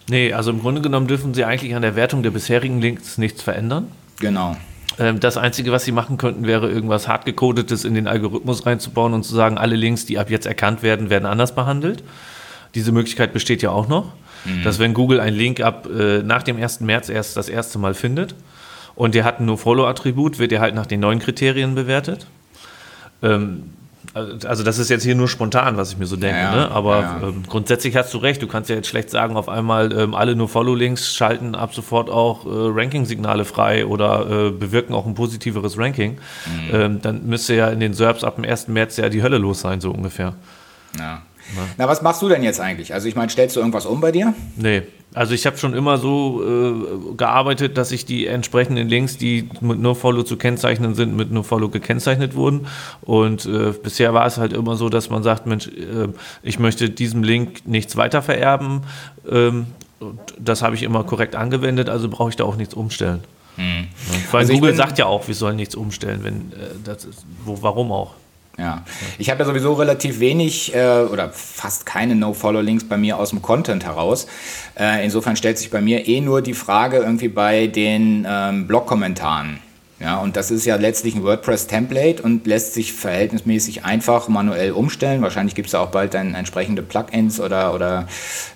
Nee, 0.08 0.32
also 0.32 0.50
im 0.50 0.60
Grunde 0.60 0.80
genommen 0.80 1.06
dürfen 1.06 1.34
sie 1.34 1.44
eigentlich 1.44 1.74
an 1.74 1.82
der 1.82 1.94
Wertung 1.94 2.22
der 2.22 2.30
bisherigen 2.30 2.80
Links 2.80 3.18
nichts 3.18 3.42
verändern. 3.42 3.88
Genau. 4.20 4.56
Ähm, 4.98 5.20
das 5.20 5.36
Einzige, 5.36 5.70
was 5.70 5.84
sie 5.84 5.92
machen 5.92 6.16
könnten, 6.16 6.46
wäre 6.46 6.70
irgendwas 6.70 7.06
hardgecodetes 7.06 7.84
in 7.84 7.94
den 7.94 8.08
Algorithmus 8.08 8.66
reinzubauen 8.66 9.14
und 9.14 9.24
zu 9.24 9.34
sagen, 9.34 9.58
alle 9.58 9.76
Links, 9.76 10.06
die 10.06 10.18
ab 10.18 10.30
jetzt 10.30 10.46
erkannt 10.46 10.82
werden, 10.82 11.10
werden 11.10 11.26
anders 11.26 11.54
behandelt. 11.54 12.02
Diese 12.74 12.92
Möglichkeit 12.92 13.32
besteht 13.32 13.62
ja 13.62 13.70
auch 13.70 13.88
noch, 13.88 14.12
mhm. 14.44 14.62
dass 14.64 14.78
wenn 14.78 14.94
Google 14.94 15.20
einen 15.20 15.36
Link 15.36 15.60
ab 15.60 15.86
äh, 15.86 16.22
nach 16.22 16.42
dem 16.42 16.56
1. 16.56 16.80
März 16.80 17.08
erst 17.08 17.36
das 17.36 17.48
erste 17.48 17.78
Mal 17.78 17.94
findet 17.94 18.34
und 18.94 19.14
der 19.14 19.24
hat 19.24 19.40
ein 19.40 19.46
No-Follow-Attribut, 19.46 20.38
wird 20.38 20.52
er 20.52 20.60
halt 20.60 20.74
nach 20.74 20.86
den 20.86 21.00
neuen 21.00 21.18
Kriterien 21.18 21.74
bewertet. 21.74 22.26
Ähm, 23.22 23.70
also 24.44 24.62
das 24.62 24.78
ist 24.78 24.90
jetzt 24.90 25.02
hier 25.02 25.14
nur 25.14 25.28
spontan, 25.28 25.76
was 25.76 25.92
ich 25.92 25.98
mir 25.98 26.06
so 26.06 26.16
denke, 26.16 26.38
ja, 26.38 26.54
ne? 26.54 26.70
aber 26.70 27.00
ja. 27.00 27.20
ähm, 27.22 27.44
grundsätzlich 27.48 27.96
hast 27.96 28.12
du 28.14 28.18
recht. 28.18 28.42
Du 28.42 28.46
kannst 28.46 28.70
ja 28.70 28.76
jetzt 28.76 28.88
schlecht 28.88 29.10
sagen, 29.10 29.36
auf 29.36 29.48
einmal 29.48 29.92
ähm, 29.92 30.14
alle 30.14 30.36
nur 30.36 30.48
Follow-Links 30.48 31.14
schalten 31.14 31.54
ab 31.54 31.74
sofort 31.74 32.10
auch 32.10 32.44
äh, 32.46 32.48
Ranking-Signale 32.50 33.44
frei 33.44 33.86
oder 33.86 34.46
äh, 34.46 34.50
bewirken 34.50 34.94
auch 34.94 35.06
ein 35.06 35.14
positiveres 35.14 35.78
Ranking. 35.78 36.12
Mhm. 36.46 36.74
Ähm, 36.74 37.02
dann 37.02 37.26
müsste 37.26 37.54
ja 37.54 37.68
in 37.68 37.80
den 37.80 37.94
SERPs 37.94 38.24
ab 38.24 38.36
dem 38.36 38.44
1. 38.44 38.68
März 38.68 38.96
ja 38.96 39.08
die 39.08 39.22
Hölle 39.22 39.38
los 39.38 39.60
sein, 39.60 39.80
so 39.80 39.90
ungefähr. 39.90 40.34
Ja. 40.98 41.22
Na, 41.76 41.88
was 41.88 42.02
machst 42.02 42.20
du 42.22 42.28
denn 42.28 42.42
jetzt 42.42 42.60
eigentlich? 42.60 42.92
Also 42.92 43.08
ich 43.08 43.16
meine, 43.16 43.30
stellst 43.30 43.56
du 43.56 43.60
irgendwas 43.60 43.86
um 43.86 44.00
bei 44.00 44.12
dir? 44.12 44.34
Nee, 44.56 44.82
also 45.14 45.34
ich 45.34 45.46
habe 45.46 45.56
schon 45.56 45.74
immer 45.74 45.98
so 45.98 46.42
äh, 46.42 47.14
gearbeitet, 47.16 47.78
dass 47.78 47.92
ich 47.92 48.04
die 48.04 48.26
entsprechenden 48.26 48.88
Links, 48.88 49.16
die 49.16 49.48
mit 49.60 49.78
NoFollow 49.80 50.22
zu 50.22 50.36
kennzeichnen 50.36 50.94
sind, 50.94 51.16
mit 51.16 51.32
NoFollow 51.32 51.70
gekennzeichnet 51.70 52.34
wurden. 52.34 52.66
Und 53.00 53.46
äh, 53.46 53.72
bisher 53.72 54.12
war 54.12 54.26
es 54.26 54.36
halt 54.36 54.52
immer 54.52 54.76
so, 54.76 54.88
dass 54.88 55.08
man 55.08 55.22
sagt, 55.22 55.46
Mensch, 55.46 55.68
äh, 55.68 56.08
ich 56.42 56.58
möchte 56.58 56.90
diesem 56.90 57.22
Link 57.22 57.66
nichts 57.66 57.96
weiter 57.96 58.20
vererben. 58.20 58.82
Ähm, 59.30 59.66
das 60.38 60.62
habe 60.62 60.76
ich 60.76 60.82
immer 60.82 61.04
korrekt 61.04 61.34
angewendet, 61.34 61.88
also 61.88 62.08
brauche 62.08 62.30
ich 62.30 62.36
da 62.36 62.44
auch 62.44 62.56
nichts 62.56 62.74
umstellen. 62.74 63.20
Hm. 63.56 63.88
Weil 64.30 64.40
also 64.40 64.52
Google 64.52 64.74
sagt 64.74 64.98
ja 64.98 65.06
auch, 65.06 65.26
wir 65.26 65.34
sollen 65.34 65.56
nichts 65.56 65.74
umstellen, 65.74 66.20
wenn 66.22 66.52
äh, 66.52 66.74
das 66.84 67.04
ist, 67.04 67.24
wo, 67.44 67.58
warum 67.62 67.90
auch? 67.90 68.14
Ja, 68.58 68.82
ich 69.18 69.30
habe 69.30 69.38
ja 69.40 69.46
sowieso 69.46 69.74
relativ 69.74 70.18
wenig 70.18 70.74
äh, 70.74 71.02
oder 71.02 71.30
fast 71.30 71.86
keine 71.86 72.16
No-Follow-Links 72.16 72.88
bei 72.88 72.96
mir 72.96 73.16
aus 73.16 73.30
dem 73.30 73.40
Content 73.40 73.84
heraus. 73.84 74.26
Äh, 74.76 75.04
insofern 75.04 75.36
stellt 75.36 75.58
sich 75.58 75.70
bei 75.70 75.80
mir 75.80 76.08
eh 76.08 76.20
nur 76.20 76.42
die 76.42 76.54
Frage 76.54 76.96
irgendwie 76.96 77.28
bei 77.28 77.68
den 77.68 78.26
ähm, 78.28 78.66
Blog-Kommentaren. 78.66 79.60
Ja, 80.00 80.18
und 80.18 80.36
das 80.36 80.52
ist 80.52 80.64
ja 80.64 80.76
letztlich 80.76 81.16
ein 81.16 81.24
WordPress-Template 81.24 82.22
und 82.22 82.46
lässt 82.46 82.74
sich 82.74 82.92
verhältnismäßig 82.92 83.84
einfach 83.84 84.28
manuell 84.28 84.70
umstellen. 84.72 85.22
Wahrscheinlich 85.22 85.56
gibt 85.56 85.68
es 85.68 85.74
auch 85.74 85.90
bald 85.90 86.14
dann 86.14 86.34
entsprechende 86.34 86.82
Plugins 86.82 87.40
oder, 87.40 87.74
oder 87.74 88.06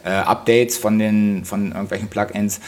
äh, 0.04 0.11
Updates 0.11 0.78
von, 0.78 1.00
den, 1.00 1.44
von 1.44 1.73
irgendwelchen 1.73 2.09
Plugins 2.09 2.61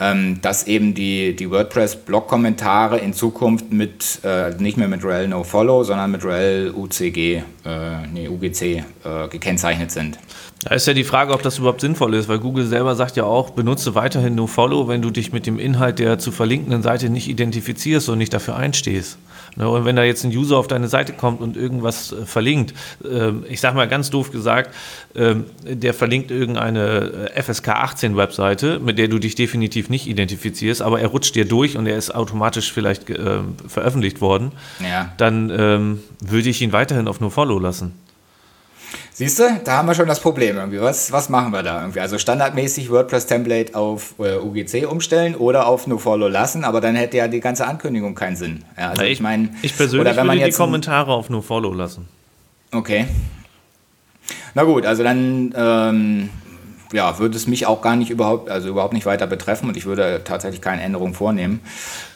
ähm, 0.00 0.40
dass 0.42 0.66
eben 0.66 0.94
die, 0.94 1.34
die 1.34 1.50
WordPress-Blog-Kommentare 1.50 2.98
in 2.98 3.12
Zukunft 3.12 3.72
mit, 3.72 4.20
äh, 4.22 4.50
nicht 4.58 4.76
mehr 4.76 4.88
mit 4.88 5.04
rel 5.04 5.28
nofollow, 5.28 5.82
sondern 5.84 6.10
mit 6.12 6.24
rel 6.24 6.72
UCG, 6.74 7.42
äh, 7.64 8.06
nee, 8.12 8.28
UGC 8.28 8.62
äh, 8.62 9.28
gekennzeichnet 9.28 9.90
sind. 9.90 10.18
Da 10.64 10.74
ist 10.74 10.86
ja 10.86 10.92
die 10.92 11.04
Frage, 11.04 11.32
ob 11.32 11.42
das 11.42 11.58
überhaupt 11.58 11.80
sinnvoll 11.80 12.14
ist, 12.14 12.28
weil 12.28 12.38
Google 12.38 12.66
selber 12.66 12.94
sagt 12.96 13.16
ja 13.16 13.24
auch, 13.24 13.50
benutze 13.50 13.94
weiterhin 13.94 14.34
NoFollow, 14.34 14.88
wenn 14.88 15.02
du 15.02 15.10
dich 15.10 15.32
mit 15.32 15.46
dem 15.46 15.58
Inhalt 15.58 15.98
der 15.98 16.18
zu 16.18 16.32
verlinkenden 16.32 16.82
Seite 16.82 17.10
nicht 17.10 17.28
identifizierst 17.28 18.08
und 18.08 18.18
nicht 18.18 18.34
dafür 18.34 18.56
einstehst. 18.56 19.18
Ne, 19.58 19.68
und 19.68 19.84
wenn 19.84 19.96
da 19.96 20.04
jetzt 20.04 20.24
ein 20.24 20.30
User 20.30 20.56
auf 20.56 20.68
deine 20.68 20.86
Seite 20.86 21.12
kommt 21.12 21.40
und 21.40 21.56
irgendwas 21.56 22.12
äh, 22.12 22.24
verlinkt, 22.24 22.74
ähm, 23.04 23.44
ich 23.48 23.60
sage 23.60 23.74
mal 23.74 23.88
ganz 23.88 24.08
doof 24.08 24.30
gesagt, 24.30 24.72
ähm, 25.16 25.46
der 25.64 25.94
verlinkt 25.94 26.30
irgendeine 26.30 27.30
äh, 27.34 27.42
FSK 27.42 27.70
18 27.70 28.16
Webseite, 28.16 28.78
mit 28.78 28.98
der 28.98 29.08
du 29.08 29.18
dich 29.18 29.34
definitiv 29.34 29.90
nicht 29.90 30.06
identifizierst, 30.06 30.80
aber 30.80 31.00
er 31.00 31.08
rutscht 31.08 31.34
dir 31.34 31.44
durch 31.44 31.76
und 31.76 31.86
er 31.88 31.96
ist 31.96 32.14
automatisch 32.14 32.72
vielleicht 32.72 33.10
ähm, 33.10 33.56
veröffentlicht 33.66 34.20
worden, 34.20 34.52
ja. 34.80 35.12
dann 35.16 35.48
würde 35.48 36.48
ich 36.48 36.62
ihn 36.62 36.72
weiterhin 36.72 37.08
auf 37.08 37.20
NoFollow 37.20 37.58
lassen. 37.58 37.94
Siehst 39.18 39.40
du, 39.40 39.60
da 39.64 39.78
haben 39.78 39.88
wir 39.88 39.96
schon 39.96 40.06
das 40.06 40.20
Problem 40.20 40.58
irgendwie. 40.58 40.80
Was, 40.80 41.10
was 41.10 41.28
machen 41.28 41.52
wir 41.52 41.64
da 41.64 41.80
irgendwie? 41.80 41.98
Also 41.98 42.18
standardmäßig 42.18 42.88
WordPress-Template 42.88 43.74
auf 43.74 44.14
äh, 44.20 44.36
UGC 44.36 44.88
umstellen 44.88 45.34
oder 45.34 45.66
auf 45.66 45.88
NoFollow 45.88 46.28
lassen, 46.28 46.62
aber 46.62 46.80
dann 46.80 46.94
hätte 46.94 47.16
ja 47.16 47.26
die 47.26 47.40
ganze 47.40 47.66
Ankündigung 47.66 48.14
keinen 48.14 48.36
Sinn. 48.36 48.64
Ja, 48.78 48.90
also 48.90 49.02
ich, 49.02 49.14
ich 49.14 49.20
meine, 49.20 49.48
ich 49.62 49.76
persönlich 49.76 50.06
oder 50.06 50.16
wenn 50.16 50.24
man 50.24 50.38
würde 50.38 50.52
die 50.52 50.56
Kommentare 50.56 51.12
auf 51.12 51.30
NoFollow 51.30 51.74
lassen. 51.74 52.06
Okay. 52.70 53.08
Na 54.54 54.62
gut, 54.62 54.86
also 54.86 55.02
dann 55.02 55.52
ähm, 55.56 56.30
ja, 56.92 57.18
würde 57.18 57.36
es 57.36 57.46
mich 57.46 57.66
auch 57.66 57.82
gar 57.82 57.96
nicht 57.96 58.10
überhaupt, 58.10 58.50
also 58.50 58.68
überhaupt 58.68 58.94
nicht 58.94 59.06
weiter 59.06 59.26
betreffen 59.26 59.68
und 59.68 59.76
ich 59.76 59.84
würde 59.84 60.22
tatsächlich 60.24 60.60
keine 60.60 60.82
Änderungen 60.82 61.14
vornehmen. 61.14 61.60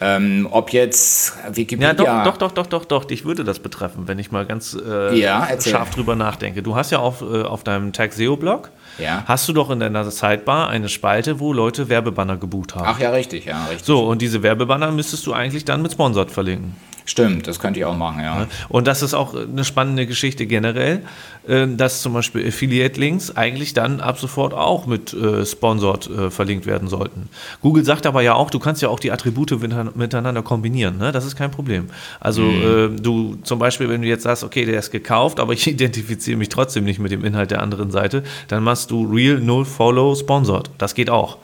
Ähm, 0.01 0.49
ob 0.51 0.73
jetzt 0.73 1.35
Wikipedia. 1.51 1.93
Ja, 1.93 2.25
doch, 2.25 2.37
doch, 2.37 2.53
doch, 2.53 2.67
doch, 2.67 2.85
doch, 2.85 3.05
dich 3.05 3.25
würde 3.25 3.45
das 3.45 3.59
betreffen, 3.59 4.09
wenn 4.09 4.19
ich 4.19 4.31
mal 4.33 4.47
ganz 4.47 4.75
äh, 4.75 5.19
ja, 5.19 5.49
scharf 5.61 5.91
drüber 5.91 6.17
nachdenke. 6.17 6.63
Du 6.63 6.75
hast 6.75 6.91
ja 6.91 6.99
auf, 6.99 7.23
äh, 7.23 7.43
auf 7.43 7.65
deinem 7.65 7.93
Tag 7.93 8.13
SEO-Blog, 8.13 8.71
ja. 8.99 9.25
hast 9.27 9.49
du 9.49 9.53
doch 9.53 9.71
in 9.71 9.81
deiner 9.81 10.11
Sidebar 10.11 10.69
eine 10.69 10.89
Spalte, 10.89 11.39
wo 11.41 11.53
Leute 11.53 11.89
Werbebanner 11.89 12.37
gebucht 12.37 12.75
haben. 12.75 12.87
Ach 12.87 12.99
ja, 12.99 13.11
richtig, 13.11 13.45
ja, 13.45 13.65
richtig. 13.67 13.85
So, 13.85 14.07
und 14.07 14.23
diese 14.23 14.43
Werbebanner 14.43 14.91
müsstest 14.91 15.27
du 15.27 15.33
eigentlich 15.33 15.65
dann 15.65 15.83
mit 15.83 15.93
Sponsored 15.93 16.31
verlinken. 16.31 16.77
Stimmt, 17.05 17.49
das 17.49 17.59
könnte 17.59 17.81
ich 17.81 17.85
auch 17.85 17.97
machen, 17.97 18.23
ja. 18.23 18.47
Und 18.69 18.87
das 18.87 19.03
ist 19.03 19.15
auch 19.15 19.35
eine 19.35 19.65
spannende 19.65 20.07
Geschichte 20.07 20.47
generell, 20.47 21.03
äh, 21.49 21.67
dass 21.67 22.01
zum 22.01 22.13
Beispiel 22.13 22.47
Affiliate-Links 22.47 23.37
eigentlich 23.37 23.75
dann 23.75 24.01
ab 24.01 24.19
sofort 24.19 24.55
auch 24.55 24.87
mit 24.87 25.13
äh, 25.13 25.45
Sponsored 25.45 26.09
äh, 26.09 26.31
verlinkt 26.31 26.67
werden 26.67 26.89
sollten. 26.89 27.29
Google 27.61 27.85
sagt 27.85 28.07
aber 28.07 28.23
ja 28.23 28.35
auch, 28.35 28.51
du 28.51 28.59
kannst 28.59 28.83
ja 28.83 28.89
auch 28.89 29.01
die 29.01 29.11
Attribute 29.11 29.51
miteinander 29.95 30.43
kombinieren, 30.43 30.99
ne? 30.99 31.13
das 31.13 31.25
ist 31.25 31.37
kein 31.37 31.51
Problem. 31.51 31.89
Also 32.21 32.43
mhm. 32.43 33.03
du 33.03 33.37
zum 33.43 33.59
Beispiel, 33.59 33.89
wenn 33.89 34.03
du 34.03 34.09
jetzt 34.09 34.23
sagst, 34.23 34.45
okay, 34.45 34.65
der 34.65 34.79
ist 34.79 34.91
gekauft, 34.91 35.41
aber 35.41 35.53
ich 35.53 35.67
identifiziere 35.67 36.37
mich 36.37 36.49
trotzdem 36.49 36.85
nicht 36.85 37.01
mit 37.01 37.11
dem 37.11 37.25
Inhalt 37.25 37.51
der 37.51 37.63
anderen 37.63 37.91
Seite, 37.91 38.23
dann 38.49 38.63
machst 38.63 38.91
du 38.91 39.05
Real 39.05 39.39
Null 39.39 39.65
Follow 39.65 40.15
Sponsored. 40.15 40.71
Das 40.79 40.95
geht 40.95 41.11
auch. 41.11 41.39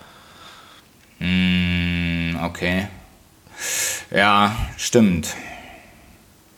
Mm, 1.19 2.37
okay. 2.45 2.87
Ja, 4.11 4.57
stimmt. 4.77 5.35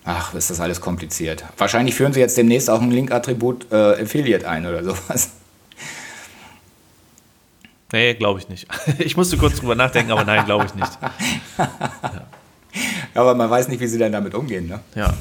Ach, 0.05 0.35
ist 0.35 0.51
das 0.51 0.61
alles 0.61 0.81
kompliziert. 0.81 1.45
Wahrscheinlich 1.59 1.95
führen 1.95 2.13
sie 2.13 2.21
jetzt 2.21 2.37
demnächst 2.37 2.71
auch 2.71 2.81
ein 2.81 2.91
Link-Attribut 2.91 3.71
äh, 3.71 4.03
Affiliate 4.03 4.49
ein 4.49 4.67
oder 4.67 4.83
sowas. 4.83 5.31
Nee, 7.93 8.15
glaube 8.15 8.41
ich 8.41 8.49
nicht. 8.49 8.67
Ich 8.99 9.17
musste 9.17 9.37
kurz 9.37 9.57
drüber 9.57 9.75
nachdenken, 9.75 10.13
aber 10.13 10.25
nein, 10.25 10.45
glaube 10.45 10.67
ich 10.67 10.75
nicht. 10.75 10.99
Ja. 11.59 12.27
Aber 13.15 13.35
man 13.35 13.51
weiß 13.51 13.69
nicht, 13.69 13.81
wie 13.81 13.87
sie 13.87 13.99
dann 13.99 14.13
damit 14.13 14.35
umgehen. 14.35 14.69
Ne? 14.69 14.81
Ja. 14.95 15.15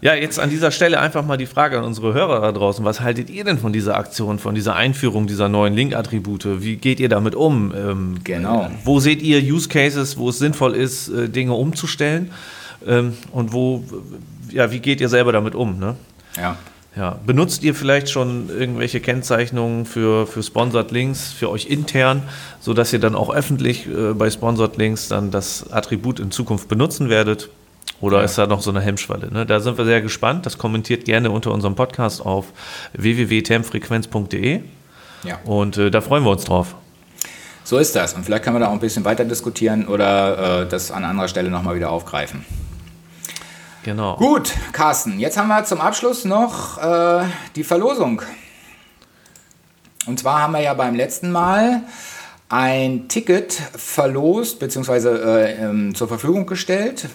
ja, 0.00 0.14
jetzt 0.14 0.38
an 0.38 0.50
dieser 0.50 0.70
Stelle 0.70 1.00
einfach 1.00 1.24
mal 1.24 1.36
die 1.36 1.46
Frage 1.46 1.78
an 1.78 1.84
unsere 1.84 2.14
Hörer 2.14 2.40
da 2.40 2.52
draußen. 2.52 2.84
Was 2.84 3.00
haltet 3.00 3.30
ihr 3.30 3.44
denn 3.44 3.58
von 3.58 3.72
dieser 3.72 3.96
Aktion, 3.96 4.38
von 4.38 4.54
dieser 4.54 4.76
Einführung 4.76 5.26
dieser 5.26 5.48
neuen 5.48 5.74
Link-Attribute? 5.74 6.62
Wie 6.62 6.76
geht 6.76 7.00
ihr 7.00 7.08
damit 7.08 7.34
um? 7.34 7.72
Ähm, 7.74 8.18
genau. 8.24 8.70
Wo 8.84 9.00
seht 9.00 9.22
ihr 9.22 9.40
Use 9.40 9.68
Cases, 9.68 10.16
wo 10.16 10.30
es 10.30 10.38
sinnvoll 10.38 10.74
ist, 10.74 11.08
äh, 11.08 11.28
Dinge 11.28 11.54
umzustellen? 11.54 12.30
Ähm, 12.86 13.16
und 13.32 13.52
wo, 13.52 13.84
ja, 14.50 14.70
wie 14.72 14.80
geht 14.80 15.00
ihr 15.00 15.08
selber 15.08 15.32
damit 15.32 15.54
um? 15.54 15.78
Ne? 15.78 15.96
Ja. 16.36 16.56
Ja, 16.96 17.18
benutzt 17.24 17.62
ihr 17.62 17.74
vielleicht 17.74 18.10
schon 18.10 18.48
irgendwelche 18.50 19.00
Kennzeichnungen 19.00 19.86
für, 19.86 20.26
für 20.26 20.42
Sponsored 20.42 20.90
Links 20.90 21.32
für 21.32 21.48
euch 21.48 21.66
intern, 21.66 22.24
sodass 22.60 22.92
ihr 22.92 22.98
dann 22.98 23.14
auch 23.14 23.32
öffentlich 23.32 23.86
äh, 23.86 24.12
bei 24.12 24.28
Sponsored 24.28 24.76
Links 24.76 25.06
dann 25.06 25.30
das 25.30 25.72
Attribut 25.72 26.18
in 26.18 26.32
Zukunft 26.32 26.68
benutzen 26.68 27.08
werdet? 27.08 27.48
Oder 28.00 28.18
ja. 28.18 28.24
ist 28.24 28.38
da 28.38 28.46
noch 28.46 28.60
so 28.60 28.70
eine 28.70 28.80
Hemmschwelle? 28.80 29.32
Ne? 29.32 29.46
Da 29.46 29.60
sind 29.60 29.78
wir 29.78 29.84
sehr 29.84 30.00
gespannt. 30.00 30.46
Das 30.46 30.58
kommentiert 30.58 31.04
gerne 31.04 31.30
unter 31.30 31.52
unserem 31.52 31.76
Podcast 31.76 32.24
auf 32.24 32.46
www.termfrequenz.de. 32.94 34.60
Ja. 35.22 35.38
Und 35.44 35.76
äh, 35.76 35.90
da 35.90 36.00
freuen 36.00 36.24
wir 36.24 36.30
uns 36.30 36.44
drauf. 36.44 36.74
So 37.62 37.78
ist 37.78 37.94
das. 37.94 38.14
Und 38.14 38.24
vielleicht 38.24 38.42
können 38.42 38.56
wir 38.56 38.60
da 38.60 38.68
auch 38.68 38.72
ein 38.72 38.80
bisschen 38.80 39.04
weiter 39.04 39.24
diskutieren 39.24 39.86
oder 39.86 40.62
äh, 40.62 40.68
das 40.68 40.90
an 40.90 41.04
anderer 41.04 41.28
Stelle 41.28 41.50
nochmal 41.50 41.76
wieder 41.76 41.90
aufgreifen. 41.90 42.44
Genau. 43.82 44.16
Gut, 44.16 44.52
Carsten, 44.72 45.18
jetzt 45.18 45.38
haben 45.38 45.48
wir 45.48 45.64
zum 45.64 45.80
Abschluss 45.80 46.24
noch 46.24 46.78
äh, 46.78 47.24
die 47.56 47.64
Verlosung. 47.64 48.22
Und 50.06 50.18
zwar 50.18 50.42
haben 50.42 50.52
wir 50.52 50.60
ja 50.60 50.74
beim 50.74 50.94
letzten 50.94 51.30
Mal 51.32 51.82
ein 52.50 53.08
Ticket 53.08 53.52
verlost 53.52 54.58
bzw. 54.58 55.08
Äh, 55.08 55.64
ähm, 55.64 55.94
zur 55.94 56.08
Verfügung 56.08 56.46
gestellt 56.46 57.08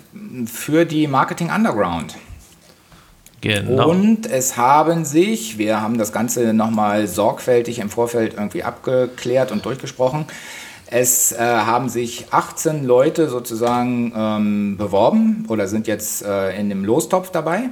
für 0.48 0.86
die 0.86 1.08
Marketing 1.08 1.52
Underground. 1.52 2.16
Genau. 3.42 3.90
Und 3.90 4.26
es 4.26 4.58
haben 4.58 5.06
sich, 5.06 5.60
wir 5.60 5.82
haben 5.82 6.00
das 6.00 6.12
Ganze 6.12 6.54
nochmal 6.54 7.08
sorgfältig 7.08 7.78
im 7.78 7.90
Vorfeld 7.92 8.34
irgendwie 8.34 8.64
abgeklärt 8.64 9.52
und 9.52 9.66
durchgesprochen, 9.66 10.26
es 10.88 11.32
äh, 11.32 11.38
haben 11.40 11.90
sich 11.90 12.28
18 12.32 12.86
Leute 12.86 13.30
sozusagen 13.30 14.14
ähm, 14.16 14.78
beworben 14.78 15.46
oder 15.48 15.68
sind 15.68 15.88
jetzt 15.88 16.24
äh, 16.24 16.58
in 16.60 16.70
dem 16.70 16.86
Lostopf 16.86 17.32
dabei. 17.32 17.70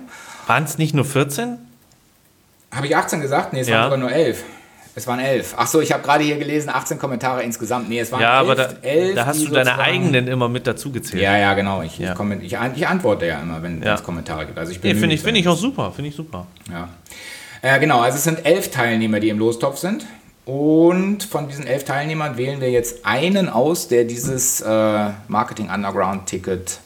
Waren 0.48 0.64
es 0.64 0.78
nicht 0.78 0.94
nur 0.94 1.06
14? 1.06 1.58
Habe 2.72 2.88
ich 2.88 2.96
18 2.96 3.22
gesagt? 3.22 3.54
Nee, 3.54 3.62
es 3.62 3.68
ja. 3.68 3.76
waren 3.76 3.84
sogar 3.86 3.98
nur 3.98 4.12
11. 4.12 4.44
Es 4.96 5.08
waren 5.08 5.20
11. 5.20 5.58
Achso, 5.58 5.80
ich 5.80 5.92
habe 5.92 6.04
gerade 6.04 6.24
hier 6.24 6.38
gelesen, 6.38 6.70
18 6.70 7.00
Kommentare 7.00 7.42
insgesamt. 7.42 7.90
Nee, 7.90 8.00
es 8.00 8.12
waren 8.12 8.22
ja, 8.22 8.42
11. 8.42 8.52
aber 8.52 8.56
da, 8.56 8.70
11, 8.82 9.16
da 9.16 9.26
hast 9.26 9.42
du 9.42 9.52
deine 9.52 9.80
eigenen 9.80 10.28
immer 10.28 10.50
mit 10.50 10.68
dazu 10.68 10.92
gezählt. 10.92 11.22
Ja, 11.22 11.36
ja, 11.36 11.54
genau. 11.56 11.82
Ich, 11.82 11.98
ja. 11.98 12.14
Ich, 12.14 12.44
ich, 12.44 12.58
ich, 12.76 12.88
antworte 12.88 13.26
ja 13.26 13.40
immer, 13.40 13.62
wenn 13.64 13.82
ja. 13.82 13.96
es 13.96 14.04
Kommentare 14.04 14.46
gibt. 14.46 14.58
Also 14.58 14.72
ich 14.72 14.84
nee, 14.84 14.94
finde 14.94 15.16
ich, 15.16 15.22
find 15.22 15.38
ich 15.38 15.48
auch 15.48 15.58
super. 15.58 15.92
Finde 15.96 16.10
ich 16.10 16.16
super. 16.16 16.46
Ja. 16.72 16.90
Äh, 17.64 17.80
genau, 17.80 18.02
also 18.02 18.18
es 18.18 18.24
sind 18.24 18.46
11 18.46 18.70
Teilnehmer, 18.70 19.20
die 19.20 19.30
im 19.30 19.40
Lostopf 19.40 19.78
sind. 19.78 20.06
Und 20.46 21.24
von 21.24 21.48
diesen 21.48 21.66
elf 21.66 21.86
Teilnehmern 21.86 22.36
wählen 22.38 22.60
wir 22.60 22.70
jetzt 22.70 23.06
einen 23.06 23.48
aus, 23.48 23.88
der 23.88 24.04
dieses 24.04 24.60
äh, 24.62 25.10
Marketing 25.28 25.70
Underground 25.70 26.26
Ticket 26.26 26.80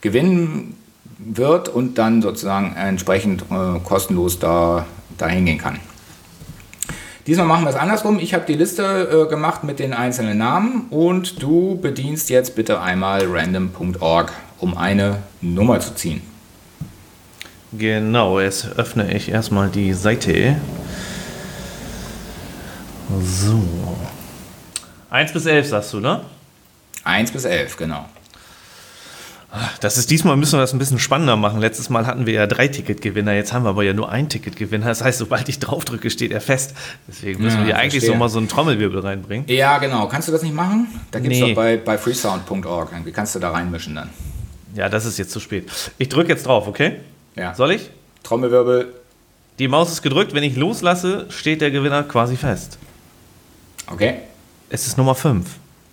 gewinnen 0.00 0.76
wird 1.18 1.68
und 1.68 1.98
dann 1.98 2.22
sozusagen 2.22 2.74
entsprechend 2.76 3.42
äh, 3.50 3.80
kostenlos 3.84 4.38
da 4.38 4.86
dahin 5.18 5.44
gehen 5.44 5.58
kann. 5.58 5.78
Diesmal 7.26 7.46
machen 7.46 7.64
wir 7.64 7.70
es 7.70 7.76
andersrum. 7.76 8.18
Ich 8.18 8.32
habe 8.32 8.44
die 8.46 8.54
Liste 8.54 9.26
äh, 9.26 9.30
gemacht 9.30 9.64
mit 9.64 9.78
den 9.78 9.92
einzelnen 9.92 10.38
Namen 10.38 10.86
und 10.90 11.42
du 11.42 11.78
bedienst 11.80 12.30
jetzt 12.30 12.56
bitte 12.56 12.80
einmal 12.80 13.26
random.org, 13.26 14.32
um 14.58 14.76
eine 14.76 15.18
Nummer 15.40 15.80
zu 15.80 15.94
ziehen. 15.94 16.22
Genau, 17.72 18.40
jetzt 18.40 18.78
öffne 18.78 19.14
ich 19.14 19.28
erstmal 19.28 19.68
die 19.68 19.92
Seite. 19.92 20.56
So. 23.18 23.96
1 25.10 25.32
bis 25.32 25.46
11 25.46 25.66
sagst 25.68 25.92
du, 25.92 26.00
ne? 26.00 26.20
1 27.04 27.32
bis 27.32 27.44
11, 27.44 27.76
genau. 27.76 28.06
Das 29.80 29.98
ist 29.98 30.10
diesmal 30.10 30.36
müssen 30.36 30.52
wir 30.52 30.60
das 30.60 30.72
ein 30.72 30.78
bisschen 30.78 31.00
spannender 31.00 31.34
machen. 31.34 31.60
Letztes 31.60 31.90
Mal 31.90 32.06
hatten 32.06 32.24
wir 32.24 32.34
ja 32.34 32.46
drei 32.46 32.68
Ticketgewinner, 32.68 33.32
jetzt 33.32 33.52
haben 33.52 33.64
wir 33.64 33.70
aber 33.70 33.82
ja 33.82 33.92
nur 33.92 34.08
ein 34.08 34.28
Ticketgewinner. 34.28 34.86
Das 34.86 35.02
heißt, 35.02 35.18
sobald 35.18 35.48
ich 35.48 35.58
draufdrücke, 35.58 36.08
steht 36.08 36.30
er 36.30 36.40
fest. 36.40 36.74
Deswegen 37.08 37.42
müssen 37.42 37.62
ja, 37.62 37.66
wir 37.66 37.76
eigentlich 37.76 38.06
so 38.06 38.14
mal 38.14 38.28
so 38.28 38.38
einen 38.38 38.46
Trommelwirbel 38.46 39.00
reinbringen. 39.00 39.46
Ja, 39.48 39.78
genau. 39.78 40.06
Kannst 40.06 40.28
du 40.28 40.32
das 40.32 40.42
nicht 40.42 40.54
machen? 40.54 40.86
Da 41.10 41.18
gibt 41.18 41.34
es 41.34 41.40
nee. 41.40 41.48
doch 41.48 41.56
bei, 41.56 41.76
bei 41.78 41.98
freesound.org. 41.98 42.90
Wie 43.04 43.10
kannst 43.10 43.34
du 43.34 43.40
da 43.40 43.50
reinmischen 43.50 43.96
dann? 43.96 44.10
Ja, 44.76 44.88
das 44.88 45.04
ist 45.04 45.18
jetzt 45.18 45.32
zu 45.32 45.40
spät. 45.40 45.68
Ich 45.98 46.08
drücke 46.08 46.28
jetzt 46.28 46.46
drauf, 46.46 46.68
okay? 46.68 47.00
Ja. 47.34 47.52
Soll 47.54 47.72
ich? 47.72 47.90
Trommelwirbel. 48.22 48.94
Die 49.58 49.66
Maus 49.66 49.90
ist 49.90 50.02
gedrückt. 50.02 50.32
Wenn 50.32 50.44
ich 50.44 50.54
loslasse, 50.54 51.26
steht 51.30 51.60
der 51.60 51.72
Gewinner 51.72 52.04
quasi 52.04 52.36
fest. 52.36 52.78
Okay. 53.90 54.14
Es 54.68 54.86
ist 54.86 54.96
Nummer 54.96 55.16
5. 55.16 55.46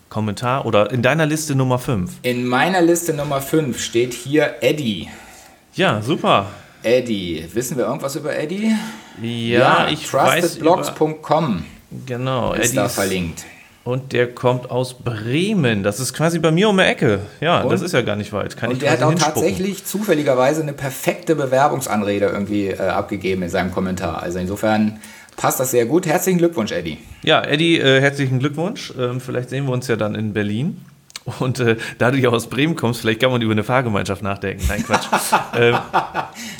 Kommentar 0.09 0.65
oder 0.65 0.91
in 0.91 1.01
deiner 1.01 1.25
Liste 1.25 1.55
Nummer 1.55 1.79
5? 1.79 2.11
In 2.21 2.45
meiner 2.45 2.81
Liste 2.81 3.13
Nummer 3.13 3.41
5 3.41 3.79
steht 3.81 4.13
hier 4.13 4.55
Eddie. 4.61 5.09
Ja, 5.73 6.01
super. 6.01 6.45
Eddie. 6.83 7.45
Wissen 7.53 7.75
wir 7.75 7.85
irgendwas 7.85 8.15
über 8.15 8.37
Eddie? 8.37 8.75
Ja, 9.21 9.85
ja 9.85 9.87
ich 9.89 10.07
trustedblogs.com. 10.07 11.65
Genau, 12.05 12.53
ist 12.53 12.67
Eddie 12.67 12.75
da 12.75 12.89
verlinkt. 12.89 13.45
Und 13.83 14.13
der 14.13 14.33
kommt 14.33 14.69
aus 14.69 14.93
Bremen. 14.93 15.81
Das 15.81 15.99
ist 15.99 16.13
quasi 16.13 16.39
bei 16.39 16.51
mir 16.51 16.69
um 16.69 16.77
die 16.77 16.83
Ecke. 16.83 17.21
Ja, 17.39 17.61
und? 17.61 17.71
das 17.71 17.81
ist 17.81 17.93
ja 17.93 18.01
gar 18.01 18.15
nicht 18.15 18.31
weit. 18.31 18.57
Kann 18.57 18.71
und 18.71 18.81
der 18.81 18.91
hat 18.91 19.01
auch 19.01 19.15
tatsächlich 19.15 19.85
zufälligerweise 19.85 20.61
eine 20.61 20.73
perfekte 20.73 21.35
Bewerbungsanrede 21.35 22.25
irgendwie 22.27 22.67
äh, 22.67 22.79
abgegeben 22.79 23.43
in 23.43 23.49
seinem 23.49 23.71
Kommentar. 23.71 24.21
Also 24.21 24.39
insofern 24.39 24.99
passt 25.37 25.61
das 25.61 25.71
sehr 25.71 25.85
gut. 25.85 26.05
Herzlichen 26.05 26.39
Glückwunsch, 26.39 26.73
Eddie. 26.73 26.97
Ja, 27.23 27.41
Eddie, 27.41 27.79
äh, 27.79 28.01
herzlichen 28.01 28.39
Glückwunsch. 28.39 28.93
Ähm, 28.99 29.21
vielleicht 29.21 29.49
sehen 29.49 29.65
wir 29.65 29.71
uns 29.71 29.87
ja 29.87 29.95
dann 29.95 30.15
in 30.15 30.33
Berlin. 30.33 30.83
Und 31.39 31.59
äh, 31.59 31.75
da 31.97 32.09
du 32.09 32.17
ja 32.17 32.29
aus 32.29 32.47
Bremen 32.47 32.75
kommst, 32.75 33.01
vielleicht 33.01 33.19
kann 33.19 33.31
man 33.31 33.41
über 33.41 33.51
eine 33.51 33.63
Fahrgemeinschaft 33.63 34.23
nachdenken. 34.23 34.63
Nein, 34.67 34.83
Quatsch. 34.83 35.07
ähm, 35.57 35.77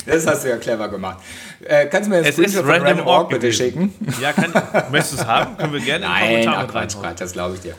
das 0.06 0.26
hast 0.26 0.44
du 0.44 0.50
ja 0.50 0.56
clever 0.58 0.88
gemacht. 0.88 1.18
Äh, 1.64 1.86
kannst 1.86 2.08
du 2.08 2.14
mir 2.14 2.22
das 2.22 2.34
Screenshot 2.34 2.64
von 2.64 2.70
Random 2.70 3.06
Org 3.06 3.30
bitte 3.30 3.52
schicken? 3.52 3.94
Ja, 4.20 4.32
kann, 4.32 4.52
möchtest 4.90 5.14
du 5.14 5.22
es 5.22 5.26
haben? 5.26 5.56
Können 5.56 5.72
wir 5.72 5.80
gerne 5.80 6.06
Nein, 6.06 6.22
in 6.22 6.44
Kommentar 6.44 6.66
Quatsch, 6.66 6.96
Quatsch, 7.00 7.20
das 7.20 7.32
glaube 7.32 7.54
ich 7.54 7.62
dir. 7.62 7.74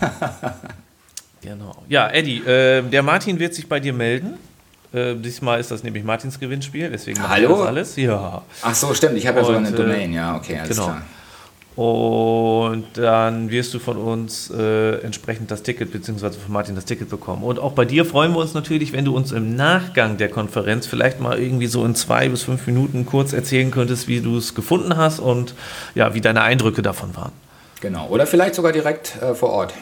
Ja. 0.00 0.54
genau. 1.42 1.82
Ja, 1.88 2.08
Eddie, 2.08 2.38
äh, 2.38 2.82
der 2.82 3.02
Martin 3.02 3.38
wird 3.38 3.54
sich 3.54 3.68
bei 3.68 3.78
dir 3.78 3.92
melden. 3.92 4.38
Äh, 4.92 5.14
diesmal 5.14 5.60
ist 5.60 5.70
das 5.70 5.82
nämlich 5.82 6.02
Martins 6.02 6.40
Gewinnspiel, 6.40 6.90
deswegen 6.90 7.26
Hallo? 7.28 7.58
das 7.58 7.66
alles. 7.66 7.96
Ja. 7.96 8.42
Ach 8.62 8.74
so, 8.74 8.92
stimmt. 8.94 9.16
Ich 9.16 9.26
habe 9.26 9.38
ja 9.38 9.44
sogar 9.44 9.60
eine 9.60 9.68
äh, 9.68 9.72
Domain. 9.72 10.12
Ja, 10.12 10.36
okay, 10.36 10.58
alles 10.58 10.70
genau. 10.70 10.86
klar. 10.86 11.02
Und 11.76 12.84
dann 12.94 13.50
wirst 13.50 13.72
du 13.72 13.78
von 13.78 13.96
uns 13.96 14.50
äh, 14.50 14.96
entsprechend 15.02 15.50
das 15.52 15.62
Ticket, 15.62 15.92
beziehungsweise 15.92 16.38
von 16.38 16.52
Martin 16.52 16.74
das 16.74 16.84
Ticket 16.84 17.08
bekommen. 17.08 17.44
Und 17.44 17.60
auch 17.60 17.72
bei 17.72 17.84
dir 17.84 18.04
freuen 18.04 18.32
wir 18.32 18.38
uns 18.40 18.54
natürlich, 18.54 18.92
wenn 18.92 19.04
du 19.04 19.16
uns 19.16 19.30
im 19.30 19.54
Nachgang 19.54 20.16
der 20.16 20.28
Konferenz 20.28 20.86
vielleicht 20.86 21.20
mal 21.20 21.38
irgendwie 21.38 21.68
so 21.68 21.84
in 21.84 21.94
zwei 21.94 22.28
bis 22.28 22.42
fünf 22.42 22.66
Minuten 22.66 23.06
kurz 23.06 23.32
erzählen 23.32 23.70
könntest, 23.70 24.08
wie 24.08 24.20
du 24.20 24.36
es 24.36 24.54
gefunden 24.56 24.96
hast 24.96 25.20
und 25.20 25.54
ja, 25.94 26.12
wie 26.12 26.20
deine 26.20 26.42
Eindrücke 26.42 26.82
davon 26.82 27.14
waren. 27.16 27.32
Genau. 27.80 28.08
Oder 28.08 28.26
vielleicht 28.26 28.56
sogar 28.56 28.72
direkt 28.72 29.16
äh, 29.22 29.34
vor 29.34 29.50
Ort. 29.50 29.72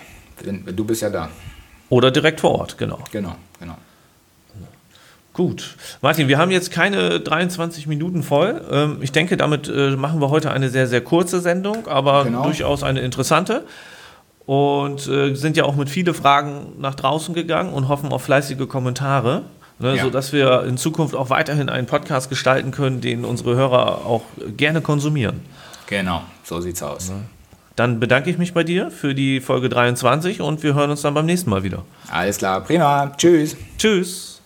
Du 0.45 0.85
bist 0.85 1.03
ja 1.03 1.11
da. 1.11 1.31
Oder 1.89 2.11
direkt 2.11 2.41
vor 2.41 2.53
Ort, 2.53 2.77
genau. 2.79 3.01
Genau, 3.11 3.35
genau. 3.59 3.77
Gut. 5.39 5.77
Martin, 6.03 6.27
wir 6.27 6.37
haben 6.37 6.51
jetzt 6.51 6.73
keine 6.73 7.21
23 7.21 7.87
Minuten 7.87 8.25
voll. 8.25 8.61
Ähm, 8.73 8.99
ich 9.03 9.13
denke, 9.13 9.37
damit 9.37 9.69
äh, 9.69 9.91
machen 9.91 10.21
wir 10.21 10.31
heute 10.31 10.51
eine 10.51 10.69
sehr, 10.69 10.89
sehr 10.89 11.01
kurze 11.01 11.39
Sendung, 11.39 11.87
aber 11.87 12.25
genau. 12.25 12.43
durchaus 12.43 12.83
eine 12.83 13.03
interessante. 13.03 13.65
Und 14.47 15.07
äh, 15.07 15.37
sind 15.37 15.57
ja 15.57 15.63
auch 15.63 15.77
mit 15.77 15.91
viele 15.91 16.13
Fragen 16.13 16.73
nach 16.81 16.97
draußen 16.97 17.37
gegangen 17.37 17.73
und 17.73 17.87
hoffen 17.87 18.11
auf 18.11 18.23
fleißige 18.23 18.67
Kommentare, 18.67 19.45
ne, 19.79 19.95
ja. 19.95 20.03
sodass 20.03 20.33
wir 20.33 20.65
in 20.65 20.77
Zukunft 20.77 21.15
auch 21.15 21.31
weiterhin 21.31 21.69
einen 21.69 21.87
Podcast 21.87 22.31
gestalten 22.31 22.73
können, 22.73 23.01
den 23.01 23.25
unsere 23.25 23.55
Hörer 23.55 24.07
auch 24.07 24.23
gerne 24.57 24.81
konsumieren. 24.81 25.43
Genau, 25.87 26.23
so 26.43 26.61
sieht's 26.61 26.83
aus. 26.83 27.13
Dann 27.77 28.01
bedanke 28.01 28.29
ich 28.29 28.39
mich 28.39 28.55
bei 28.55 28.65
dir 28.65 28.91
für 28.91 29.15
die 29.15 29.41
Folge 29.41 29.69
23 29.69 30.41
und 30.41 30.65
wir 30.65 30.75
hören 30.75 30.91
uns 30.91 31.03
dann 31.03 31.15
beim 31.15 31.27
nächsten 31.27 31.49
Mal 31.49 31.63
wieder. 31.63 31.85
Alles 32.11 32.39
klar, 32.39 32.61
prima. 32.63 33.13
Tschüss. 33.17 33.57
Tschüss. 33.79 34.38